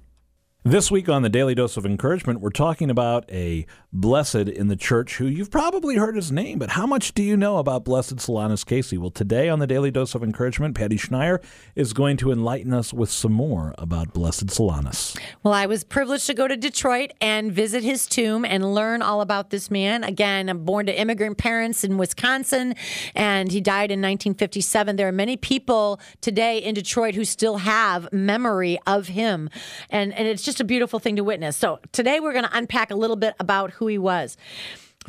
This 0.68 0.90
week 0.90 1.08
on 1.08 1.22
the 1.22 1.30
Daily 1.30 1.54
Dose 1.54 1.78
of 1.78 1.86
Encouragement, 1.86 2.42
we're 2.42 2.50
talking 2.50 2.90
about 2.90 3.24
a 3.30 3.64
blessed 3.90 4.34
in 4.34 4.68
the 4.68 4.76
church 4.76 5.16
who 5.16 5.24
you've 5.24 5.50
probably 5.50 5.96
heard 5.96 6.14
his 6.14 6.30
name, 6.30 6.58
but 6.58 6.72
how 6.72 6.86
much 6.86 7.14
do 7.14 7.22
you 7.22 7.38
know 7.38 7.56
about 7.56 7.86
Blessed 7.86 8.16
Solanus 8.16 8.66
Casey? 8.66 8.98
Well, 8.98 9.10
today 9.10 9.48
on 9.48 9.60
the 9.60 9.66
Daily 9.66 9.90
Dose 9.90 10.14
of 10.14 10.22
Encouragement, 10.22 10.76
Patty 10.76 10.98
Schneier 10.98 11.42
is 11.74 11.94
going 11.94 12.18
to 12.18 12.30
enlighten 12.30 12.74
us 12.74 12.92
with 12.92 13.10
some 13.10 13.32
more 13.32 13.74
about 13.78 14.12
Blessed 14.12 14.48
Solanus. 14.48 15.18
Well, 15.42 15.54
I 15.54 15.64
was 15.64 15.84
privileged 15.84 16.26
to 16.26 16.34
go 16.34 16.46
to 16.46 16.54
Detroit 16.54 17.12
and 17.18 17.50
visit 17.50 17.82
his 17.82 18.06
tomb 18.06 18.44
and 18.44 18.74
learn 18.74 19.00
all 19.00 19.22
about 19.22 19.48
this 19.48 19.70
man. 19.70 20.04
Again, 20.04 20.50
I'm 20.50 20.66
born 20.66 20.84
to 20.84 21.00
immigrant 21.00 21.38
parents 21.38 21.82
in 21.82 21.96
Wisconsin, 21.96 22.74
and 23.14 23.50
he 23.50 23.62
died 23.62 23.90
in 23.90 24.00
1957. 24.00 24.96
There 24.96 25.08
are 25.08 25.12
many 25.12 25.38
people 25.38 25.98
today 26.20 26.58
in 26.58 26.74
Detroit 26.74 27.14
who 27.14 27.24
still 27.24 27.56
have 27.56 28.12
memory 28.12 28.78
of 28.86 29.06
him, 29.08 29.48
and, 29.88 30.12
and 30.12 30.28
it's 30.28 30.42
just 30.42 30.57
a 30.60 30.64
beautiful 30.64 30.98
thing 30.98 31.16
to 31.16 31.24
witness. 31.24 31.56
So 31.56 31.80
today 31.92 32.20
we're 32.20 32.32
going 32.32 32.44
to 32.44 32.56
unpack 32.56 32.90
a 32.90 32.96
little 32.96 33.16
bit 33.16 33.34
about 33.40 33.72
who 33.72 33.86
he 33.86 33.98
was. 33.98 34.36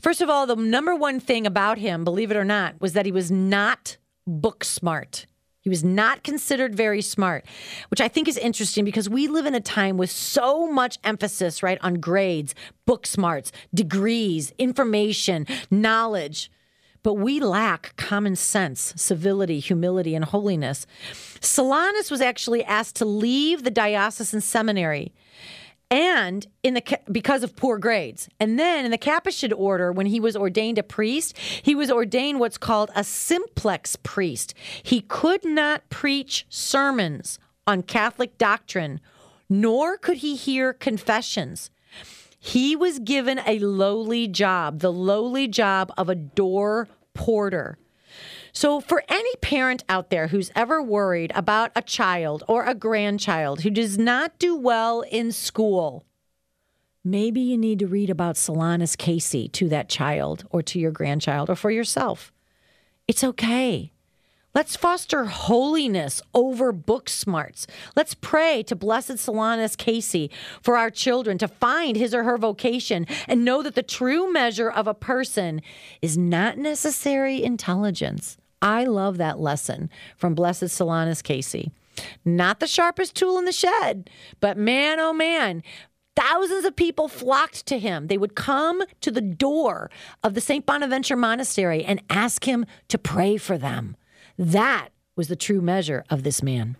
First 0.01 0.22
of 0.22 0.29
all, 0.29 0.46
the 0.46 0.56
number 0.56 0.96
one 0.96 1.20
thing 1.20 1.46
about 1.46 1.77
him, 1.77 2.03
believe 2.03 2.32
it 2.32 2.38
or 2.38 2.46
not, 2.46 2.79
was 2.79 2.94
that 2.94 3.06
he 3.06 3.12
was 3.12 3.29
not 3.29 3.98
book 4.25 4.63
smart. 4.63 5.25
He 5.62 5.70
was 5.70 5.84
not 5.84 6.24
considered 6.24 6.74
very 6.74 7.01
smart, 7.01 7.46
which 7.89 8.00
I 8.00 8.08
think 8.08 8.27
is 8.27 8.38
interesting 8.38 8.86
because 8.86 9.10
we 9.10 9.27
live 9.27 9.46
in 9.46 9.56
a 9.56 9.60
time 9.60 9.98
with 9.98 10.10
so 10.10 10.72
much 10.72 10.98
emphasis, 11.03 11.62
right, 11.62 11.77
on 11.82 11.96
grades, 11.96 12.56
book 12.86 13.06
smarts, 13.06 13.51
degrees, 13.74 14.53
information, 14.58 15.46
knowledge 15.70 16.50
but 17.03 17.15
we 17.15 17.39
lack 17.39 17.96
common 17.96 18.36
sense, 18.36 18.94
civility, 18.96 19.60
humility, 19.60 20.15
and 20.15 20.25
holiness. 20.25 20.86
Solanus 21.39 22.12
was 22.12 22.22
actually 22.22 22.63
asked 22.63 22.96
to 22.98 23.06
leave 23.06 23.63
the 23.63 23.72
diocesan 23.72 24.41
seminary 24.41 25.13
and 25.91 26.46
in 26.62 26.75
the 26.75 27.00
because 27.12 27.44
of 27.44 27.56
poor 27.56 27.77
grades. 27.77 28.29
And 28.39 28.60
then 28.60 28.86
in 28.86 28.91
the 28.91 28.98
Capuchin 28.98 29.53
order 29.53 29.91
when 29.91 30.06
he 30.06 30.20
was 30.20 30.36
ordained 30.36 30.77
a 30.77 30.84
priest, 30.84 31.38
he 31.38 31.74
was 31.74 31.89
ordained 31.89 32.39
what's 32.39 32.58
called 32.58 32.91
a 32.96 33.03
simplex 33.03 33.96
priest. 33.96 34.53
He 34.84 35.01
could 35.01 35.44
not 35.44 35.89
preach 35.89 36.46
sermons 36.50 37.39
on 37.65 37.84
Catholic 37.84 38.38
doctrine, 38.38 39.00
nor 39.50 39.98
could 39.98 40.18
he 40.18 40.36
hear 40.36 40.74
confessions. 40.74 41.72
He 42.39 42.75
was 42.75 43.00
given 43.00 43.39
a 43.46 43.60
lowly 43.60 44.27
job, 44.27 44.79
the 44.79 44.91
lowly 44.91 45.48
job 45.48 45.91
of 45.98 46.08
a 46.08 46.15
door 46.15 46.88
porter. 47.13 47.77
So, 48.53 48.79
for 48.79 49.03
any 49.08 49.36
parent 49.41 49.84
out 49.88 50.10
there 50.10 50.27
who's 50.27 50.51
ever 50.55 50.81
worried 50.81 51.31
about 51.36 51.72
a 51.75 51.81
child 51.81 52.43
or 52.48 52.63
a 52.65 52.74
grandchild 52.74 53.62
who 53.62 53.69
does 53.69 53.98
not 53.98 54.39
do 54.39 54.55
well 54.55 55.01
in 55.01 55.31
school, 55.31 56.05
maybe 57.03 57.41
you 57.41 57.58
need 57.58 57.79
to 57.79 57.88
read 57.88 58.10
about 58.10 58.36
Solanus 58.36 58.98
Casey 58.98 59.48
to 59.50 59.69
that 59.69 59.89
child 59.89 60.46
or 60.50 60.63
to 60.63 60.79
your 60.79 60.91
grandchild 60.91 61.50
or 61.50 61.55
for 61.55 61.69
yourself. 61.69 62.31
It's 63.08 63.24
okay. 63.24 63.91
Let's 64.56 64.75
foster 64.75 65.25
holiness 65.25 66.24
over 66.34 66.72
book 66.72 67.08
smarts. 67.08 67.68
Let's 67.96 68.15
pray 68.15 68.63
to 68.63 68.75
Blessed 68.75 69.18
Solanus 69.18 69.77
Casey 69.77 70.32
for 70.62 70.75
our 70.75 70.89
children 70.89 71.38
to 71.38 71.48
find 71.48 71.96
his 71.96 72.15
or 72.15 72.24
her 72.24 72.38
vocation 72.38 73.06
and 73.27 73.46
know 73.46 73.62
that 73.62 73.75
the 73.75 73.84
true 73.84 74.32
measure 74.34 74.70
of 74.70 74.88
a 74.88 74.96
person 74.96 75.62
is 76.01 76.18
not 76.18 76.58
necessary 76.58 77.44
intelligence. 77.44 78.38
I 78.60 78.86
love 78.86 79.18
that 79.18 79.39
lesson 79.39 79.89
from 80.18 80.34
Blessed 80.34 80.63
Solanus 80.63 81.22
Casey. 81.22 81.72
Not 82.25 82.60
the 82.60 82.68
sharpest 82.68 83.15
tool 83.15 83.38
in 83.38 83.46
the 83.46 83.51
shed, 83.51 84.10
but 84.39 84.58
man, 84.58 85.00
oh 85.00 85.13
man, 85.13 85.63
Thousands 86.15 86.65
of 86.65 86.75
people 86.75 87.08
flocked 87.08 87.65
to 87.68 87.79
him. 87.79 88.08
They 88.08 88.18
would 88.18 88.36
come 88.36 88.84
to 89.00 89.10
the 89.10 89.22
door 89.22 89.89
of 90.22 90.34
the 90.34 90.41
St. 90.41 90.65
Bonaventure 90.65 91.15
Monastery 91.15 91.86
and 91.86 92.01
ask 92.10 92.44
him 92.44 92.65
to 92.89 92.98
pray 92.98 93.38
for 93.38 93.58
them. 93.58 93.96
That 94.39 94.91
was 95.17 95.27
the 95.27 95.36
true 95.36 95.60
measure 95.60 96.05
of 96.10 96.24
this 96.24 96.41
man. 96.41 96.77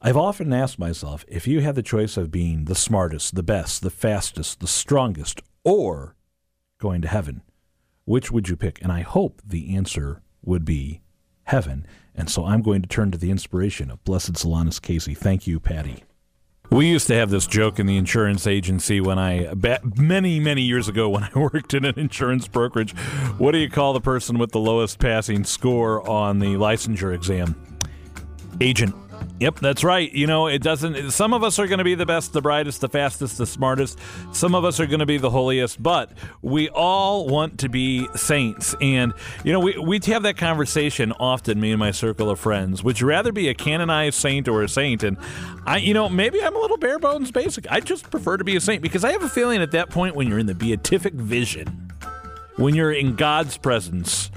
I've 0.00 0.16
often 0.16 0.54
asked 0.54 0.78
myself 0.78 1.22
if 1.28 1.46
you 1.46 1.60
had 1.60 1.74
the 1.74 1.82
choice 1.82 2.16
of 2.16 2.30
being 2.30 2.64
the 2.64 2.74
smartest, 2.74 3.34
the 3.34 3.42
best, 3.42 3.82
the 3.82 3.90
fastest, 3.90 4.60
the 4.60 4.66
strongest, 4.66 5.42
or 5.64 6.16
going 6.78 7.02
to 7.02 7.08
heaven, 7.08 7.42
which 8.06 8.32
would 8.32 8.48
you 8.48 8.56
pick? 8.56 8.80
And 8.80 8.90
I 8.90 9.02
hope 9.02 9.42
the 9.44 9.76
answer 9.76 10.22
would 10.42 10.64
be 10.64 11.02
heaven. 11.42 11.86
And 12.14 12.30
so 12.30 12.46
I'm 12.46 12.62
going 12.62 12.80
to 12.80 12.88
turn 12.88 13.10
to 13.10 13.18
the 13.18 13.30
inspiration 13.30 13.90
of 13.90 14.02
Blessed 14.04 14.32
Solanus 14.32 14.80
Casey. 14.80 15.12
Thank 15.12 15.46
you, 15.46 15.60
Patty. 15.60 16.04
We 16.70 16.88
used 16.88 17.06
to 17.06 17.14
have 17.14 17.30
this 17.30 17.46
joke 17.46 17.78
in 17.78 17.86
the 17.86 17.96
insurance 17.96 18.46
agency 18.46 19.00
when 19.00 19.18
I, 19.18 19.52
many, 19.96 20.40
many 20.40 20.62
years 20.62 20.88
ago, 20.88 21.08
when 21.08 21.24
I 21.34 21.38
worked 21.38 21.74
in 21.74 21.84
an 21.84 21.98
insurance 21.98 22.48
brokerage. 22.48 22.92
What 23.38 23.52
do 23.52 23.58
you 23.58 23.70
call 23.70 23.92
the 23.92 24.00
person 24.00 24.38
with 24.38 24.52
the 24.52 24.58
lowest 24.58 24.98
passing 24.98 25.44
score 25.44 26.06
on 26.08 26.38
the 26.38 26.54
licensure 26.54 27.14
exam? 27.14 27.54
Agent. 28.60 28.94
Yep, 29.38 29.60
that's 29.60 29.84
right. 29.84 30.10
You 30.12 30.26
know, 30.26 30.46
it 30.46 30.62
doesn't. 30.62 31.10
Some 31.10 31.34
of 31.34 31.44
us 31.44 31.58
are 31.58 31.66
going 31.66 31.78
to 31.78 31.84
be 31.84 31.94
the 31.94 32.06
best, 32.06 32.32
the 32.32 32.40
brightest, 32.40 32.80
the 32.80 32.88
fastest, 32.88 33.36
the 33.36 33.46
smartest. 33.46 33.98
Some 34.32 34.54
of 34.54 34.64
us 34.64 34.80
are 34.80 34.86
going 34.86 35.00
to 35.00 35.06
be 35.06 35.18
the 35.18 35.28
holiest, 35.28 35.82
but 35.82 36.10
we 36.40 36.70
all 36.70 37.26
want 37.26 37.58
to 37.60 37.68
be 37.68 38.08
saints. 38.16 38.74
And, 38.80 39.12
you 39.44 39.52
know, 39.52 39.60
we, 39.60 39.76
we 39.76 40.00
have 40.06 40.22
that 40.22 40.38
conversation 40.38 41.12
often, 41.12 41.60
me 41.60 41.70
and 41.70 41.78
my 41.78 41.90
circle 41.90 42.30
of 42.30 42.40
friends. 42.40 42.82
Would 42.82 43.00
you 43.00 43.06
rather 43.06 43.30
be 43.30 43.48
a 43.48 43.54
canonized 43.54 44.18
saint 44.18 44.48
or 44.48 44.62
a 44.62 44.68
saint? 44.68 45.02
And 45.02 45.18
I, 45.66 45.78
you 45.78 45.92
know, 45.92 46.08
maybe 46.08 46.42
I'm 46.42 46.56
a 46.56 46.58
little 46.58 46.78
bare 46.78 46.98
bones 46.98 47.30
basic. 47.30 47.70
I 47.70 47.80
just 47.80 48.10
prefer 48.10 48.38
to 48.38 48.44
be 48.44 48.56
a 48.56 48.60
saint 48.60 48.80
because 48.80 49.04
I 49.04 49.12
have 49.12 49.22
a 49.22 49.28
feeling 49.28 49.60
at 49.60 49.72
that 49.72 49.90
point 49.90 50.16
when 50.16 50.28
you're 50.28 50.38
in 50.38 50.46
the 50.46 50.54
beatific 50.54 51.12
vision, 51.12 51.92
when 52.56 52.74
you're 52.74 52.92
in 52.92 53.16
God's 53.16 53.58
presence, 53.58 54.30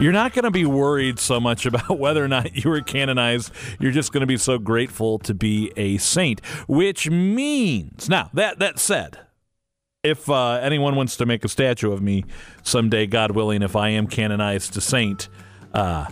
you're 0.00 0.12
not 0.12 0.32
going 0.32 0.44
to 0.44 0.50
be 0.50 0.64
worried 0.64 1.18
so 1.18 1.40
much 1.40 1.66
about 1.66 1.90
whether 1.98 2.24
or 2.24 2.28
not 2.28 2.54
you 2.56 2.70
were 2.70 2.80
canonized. 2.80 3.52
You're 3.80 3.92
just 3.92 4.12
going 4.12 4.20
to 4.20 4.26
be 4.26 4.36
so 4.36 4.58
grateful 4.58 5.18
to 5.20 5.34
be 5.34 5.72
a 5.76 5.98
saint, 5.98 6.44
which 6.66 7.10
means 7.10 8.08
now 8.08 8.30
that 8.34 8.58
that 8.60 8.78
said, 8.78 9.18
if 10.04 10.30
uh, 10.30 10.54
anyone 10.54 10.94
wants 10.94 11.16
to 11.16 11.26
make 11.26 11.44
a 11.44 11.48
statue 11.48 11.92
of 11.92 12.00
me 12.00 12.24
someday, 12.62 13.06
God 13.06 13.32
willing, 13.32 13.62
if 13.62 13.74
I 13.74 13.90
am 13.90 14.06
canonized 14.06 14.74
to 14.74 14.80
saint, 14.80 15.28
uh, 15.74 16.06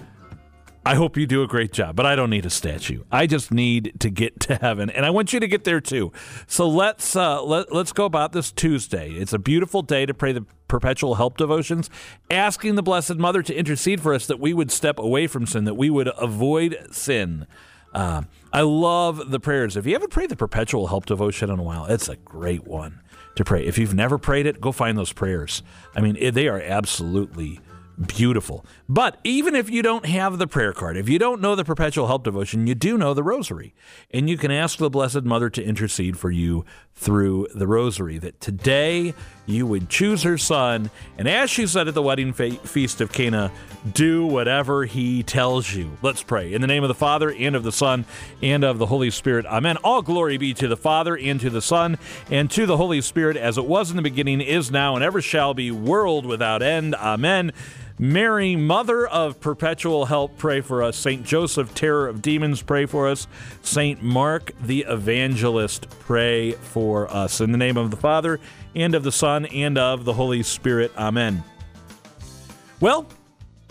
I 0.85 0.95
hope 0.95 1.17
you 1.17 1.27
do 1.27 1.43
a 1.43 1.49
great 1.49 1.73
job, 1.73 1.97
but 1.97 2.07
I 2.07 2.15
don't 2.15 2.31
need 2.31 2.47
a 2.47 2.51
statue. 2.51 3.03
I 3.11 3.27
just 3.27 3.51
need 3.51 3.95
to 4.01 4.11
get 4.11 4.39
to 4.41 4.57
heaven, 4.57 4.91
and 4.91 5.05
I 5.05 5.11
want 5.11 5.33
you 5.33 5.41
to 5.41 5.49
get 5.49 5.65
there 5.65 5.81
too. 5.81 6.13
So 6.47 6.69
let's 6.69 7.17
uh, 7.17 7.43
let, 7.43 7.73
let's 7.73 7.93
go 7.93 8.05
about 8.05 8.33
this 8.33 8.53
Tuesday. 8.53 9.11
It's 9.11 9.33
a 9.33 9.39
beautiful 9.39 9.83
day 9.83 10.07
to 10.07 10.15
pray 10.15 10.33
the 10.33 10.47
perpetual 10.69 11.17
help 11.17 11.37
devotions, 11.37 11.91
asking 12.31 12.75
the 12.75 12.83
Blessed 12.83 13.17
Mother 13.17 13.43
to 13.43 13.55
intercede 13.55 14.01
for 14.01 14.15
us 14.15 14.27
that 14.27 14.41
we 14.41 14.53
would 14.53 14.71
step 14.71 14.99
away 14.99 15.27
from 15.27 15.47
sin, 15.47 15.65
that 15.65 15.75
we 15.75 15.91
would 15.91 16.11
avoid 16.19 16.89
sin. 16.91 17.47
Uh, 17.95 18.23
I 18.53 18.61
love 18.63 19.31
the 19.31 19.41
prayers. 19.41 19.77
If 19.77 19.87
you 19.87 19.95
haven't 19.95 20.11
prayed 20.11 20.31
the 20.31 20.37
perpetual 20.37 20.89
help 20.89 21.07
devotion 21.07 21.51
in 21.51 21.59
a 21.59 21.63
while, 21.63 21.87
it's 21.87 22.09
a 22.09 22.17
great 22.17 22.67
one 22.67 23.01
to 23.37 23.45
pray. 23.45 23.65
If 23.65 23.79
you've 23.79 23.95
never 23.95 24.19
prayed 24.19 24.47
it, 24.47 24.61
go 24.61 24.73
find 24.73 24.99
those 24.99 25.13
prayers. 25.13 25.63
I 25.95 26.01
mean, 26.01 26.35
they 26.35 26.49
are 26.49 26.61
absolutely 26.61 27.61
beautiful. 28.07 28.65
But 28.89 29.19
even 29.25 29.55
if 29.55 29.71
you 29.71 29.83
don't 29.83 30.07
have 30.07 30.39
the 30.39 30.47
prayer 30.47 30.73
card, 30.73 30.97
if 30.97 31.09
you 31.09 31.19
don't 31.19 31.41
know 31.41 31.55
the 31.55 31.65
perpetual 31.65 32.07
help 32.07 32.25
devotion, 32.25 32.67
you 32.67 32.75
do 32.75 32.99
know 32.99 33.15
the 33.15 33.23
rosary. 33.23 33.75
And 34.11 34.29
you 34.29 34.37
can 34.37 34.51
ask 34.51 34.79
the 34.79 34.91
Blessed 34.91 35.23
Mother 35.23 35.49
to 35.51 35.65
intercede 35.65 36.19
for 36.19 36.31
you 36.31 36.65
through 36.95 37.49
the 37.55 37.67
rosary. 37.67 38.19
That 38.19 38.41
today 38.41 39.15
you 39.47 39.67
would 39.67 39.89
choose 39.89 40.25
her 40.25 40.37
son, 40.37 40.91
and 41.17 41.29
as 41.29 41.49
she 41.51 41.67
said 41.67 41.89
at 41.89 41.95
the 41.95 42.03
wedding 42.03 42.33
fe- 42.33 42.51
feast 42.51 43.01
of 43.01 43.13
Cana, 43.13 43.53
do 43.93 44.27
whatever 44.27 44.85
he 44.85 45.23
tells 45.23 45.73
you. 45.73 45.97
Let's 46.03 46.23
pray. 46.23 46.53
In 46.53 46.61
the 46.61 46.67
name 46.67 46.83
of 46.83 46.89
the 46.89 46.95
Father, 46.95 47.31
and 47.31 47.55
of 47.55 47.63
the 47.63 47.71
Son, 47.71 48.05
and 48.43 48.65
of 48.65 48.79
the 48.79 48.87
Holy 48.87 49.11
Spirit. 49.11 49.47
Amen. 49.47 49.77
All 49.79 50.03
glory 50.03 50.37
be 50.37 50.53
to 50.55 50.67
the 50.67 50.77
Father, 50.77 51.17
and 51.17 51.41
to 51.41 51.51
the 51.51 51.63
Son, 51.63 51.97
and 52.29 52.51
to 52.51 52.67
the 52.67 52.77
Holy 52.77 53.01
Spirit, 53.01 53.37
as 53.37 53.57
it 53.57 53.65
was 53.65 53.91
in 53.91 53.97
the 53.97 54.03
beginning, 54.03 54.41
is 54.41 54.71
now, 54.71 54.97
and 54.97 55.05
ever 55.05 55.23
shall 55.23 55.55
be, 55.55 55.71
world 55.71 56.27
without 56.27 56.63
end. 56.63 56.97
Amen. 56.97 57.53
Mary, 57.99 58.57
Mother 58.57 59.07
of 59.07 59.41
Perpetual 59.41 60.05
Help, 60.05 60.37
pray 60.37 60.61
for 60.61 60.83
us. 60.83 60.97
St. 60.97 61.25
Joseph, 61.25 61.75
Terror 61.75 62.09
of 62.09 62.21
Demons, 62.21 62.61
pray 62.61 62.85
for 62.85 63.09
us. 63.09 63.27
St. 63.63 64.03
Mark 64.03 64.53
the 64.61 64.85
Evangelist, 64.87 65.89
pray 66.01 66.53
for 66.53 67.11
us. 67.11 67.41
In 67.41 67.53
the 67.53 67.59
name 67.59 67.79
of 67.79 67.91
the 67.91 67.97
Father, 67.97 68.39
and 68.75 68.95
of 68.95 69.03
the 69.03 69.13
Son, 69.13 69.47
and 69.47 69.79
of 69.79 70.05
the 70.05 70.13
Holy 70.13 70.43
Spirit. 70.43 70.93
Amen. 70.99 71.43
Well, 72.81 73.07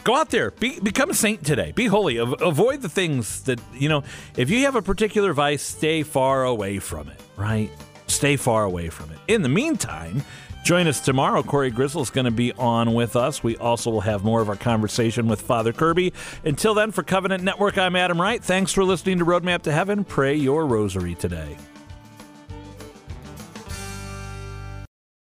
go 0.03 0.15
out 0.15 0.31
there 0.31 0.51
be, 0.51 0.79
become 0.79 1.09
a 1.09 1.15
saint 1.15 1.43
today 1.43 1.71
be 1.71 1.87
holy 1.87 2.17
avoid 2.17 2.79
the 2.83 2.89
things 2.89 3.41
that 3.45 3.59
you 3.73 3.89
know 3.89 4.03
if 4.37 4.51
you 4.51 4.63
have 4.63 4.75
a 4.75 4.81
particular 4.81 5.33
vice 5.33 5.63
stay 5.63 6.03
far 6.03 6.43
away 6.43 6.77
from 6.77 7.09
it 7.09 7.19
right 7.37 7.71
stay 8.05 8.35
far 8.35 8.65
away 8.65 8.87
from 8.87 9.09
it 9.11 9.17
in 9.27 9.41
the 9.41 9.49
meantime 9.49 10.23
Join 10.65 10.87
us 10.87 10.99
tomorrow. 10.99 11.43
Corey 11.43 11.69
Grizzle 11.69 12.01
is 12.01 12.09
going 12.09 12.25
to 12.25 12.31
be 12.31 12.51
on 12.53 12.95
with 12.95 13.15
us. 13.15 13.43
We 13.43 13.55
also 13.57 13.91
will 13.91 14.01
have 14.01 14.23
more 14.23 14.41
of 14.41 14.49
our 14.49 14.55
conversation 14.55 15.27
with 15.27 15.39
Father 15.39 15.71
Kirby. 15.71 16.11
Until 16.43 16.73
then, 16.73 16.89
for 16.89 17.03
Covenant 17.03 17.43
Network, 17.43 17.77
I'm 17.77 17.95
Adam 17.95 18.19
Wright. 18.19 18.43
Thanks 18.43 18.73
for 18.73 18.83
listening 18.83 19.19
to 19.19 19.25
Roadmap 19.25 19.61
to 19.61 19.71
Heaven. 19.71 20.03
Pray 20.03 20.33
your 20.33 20.65
rosary 20.65 21.13
today. 21.13 21.55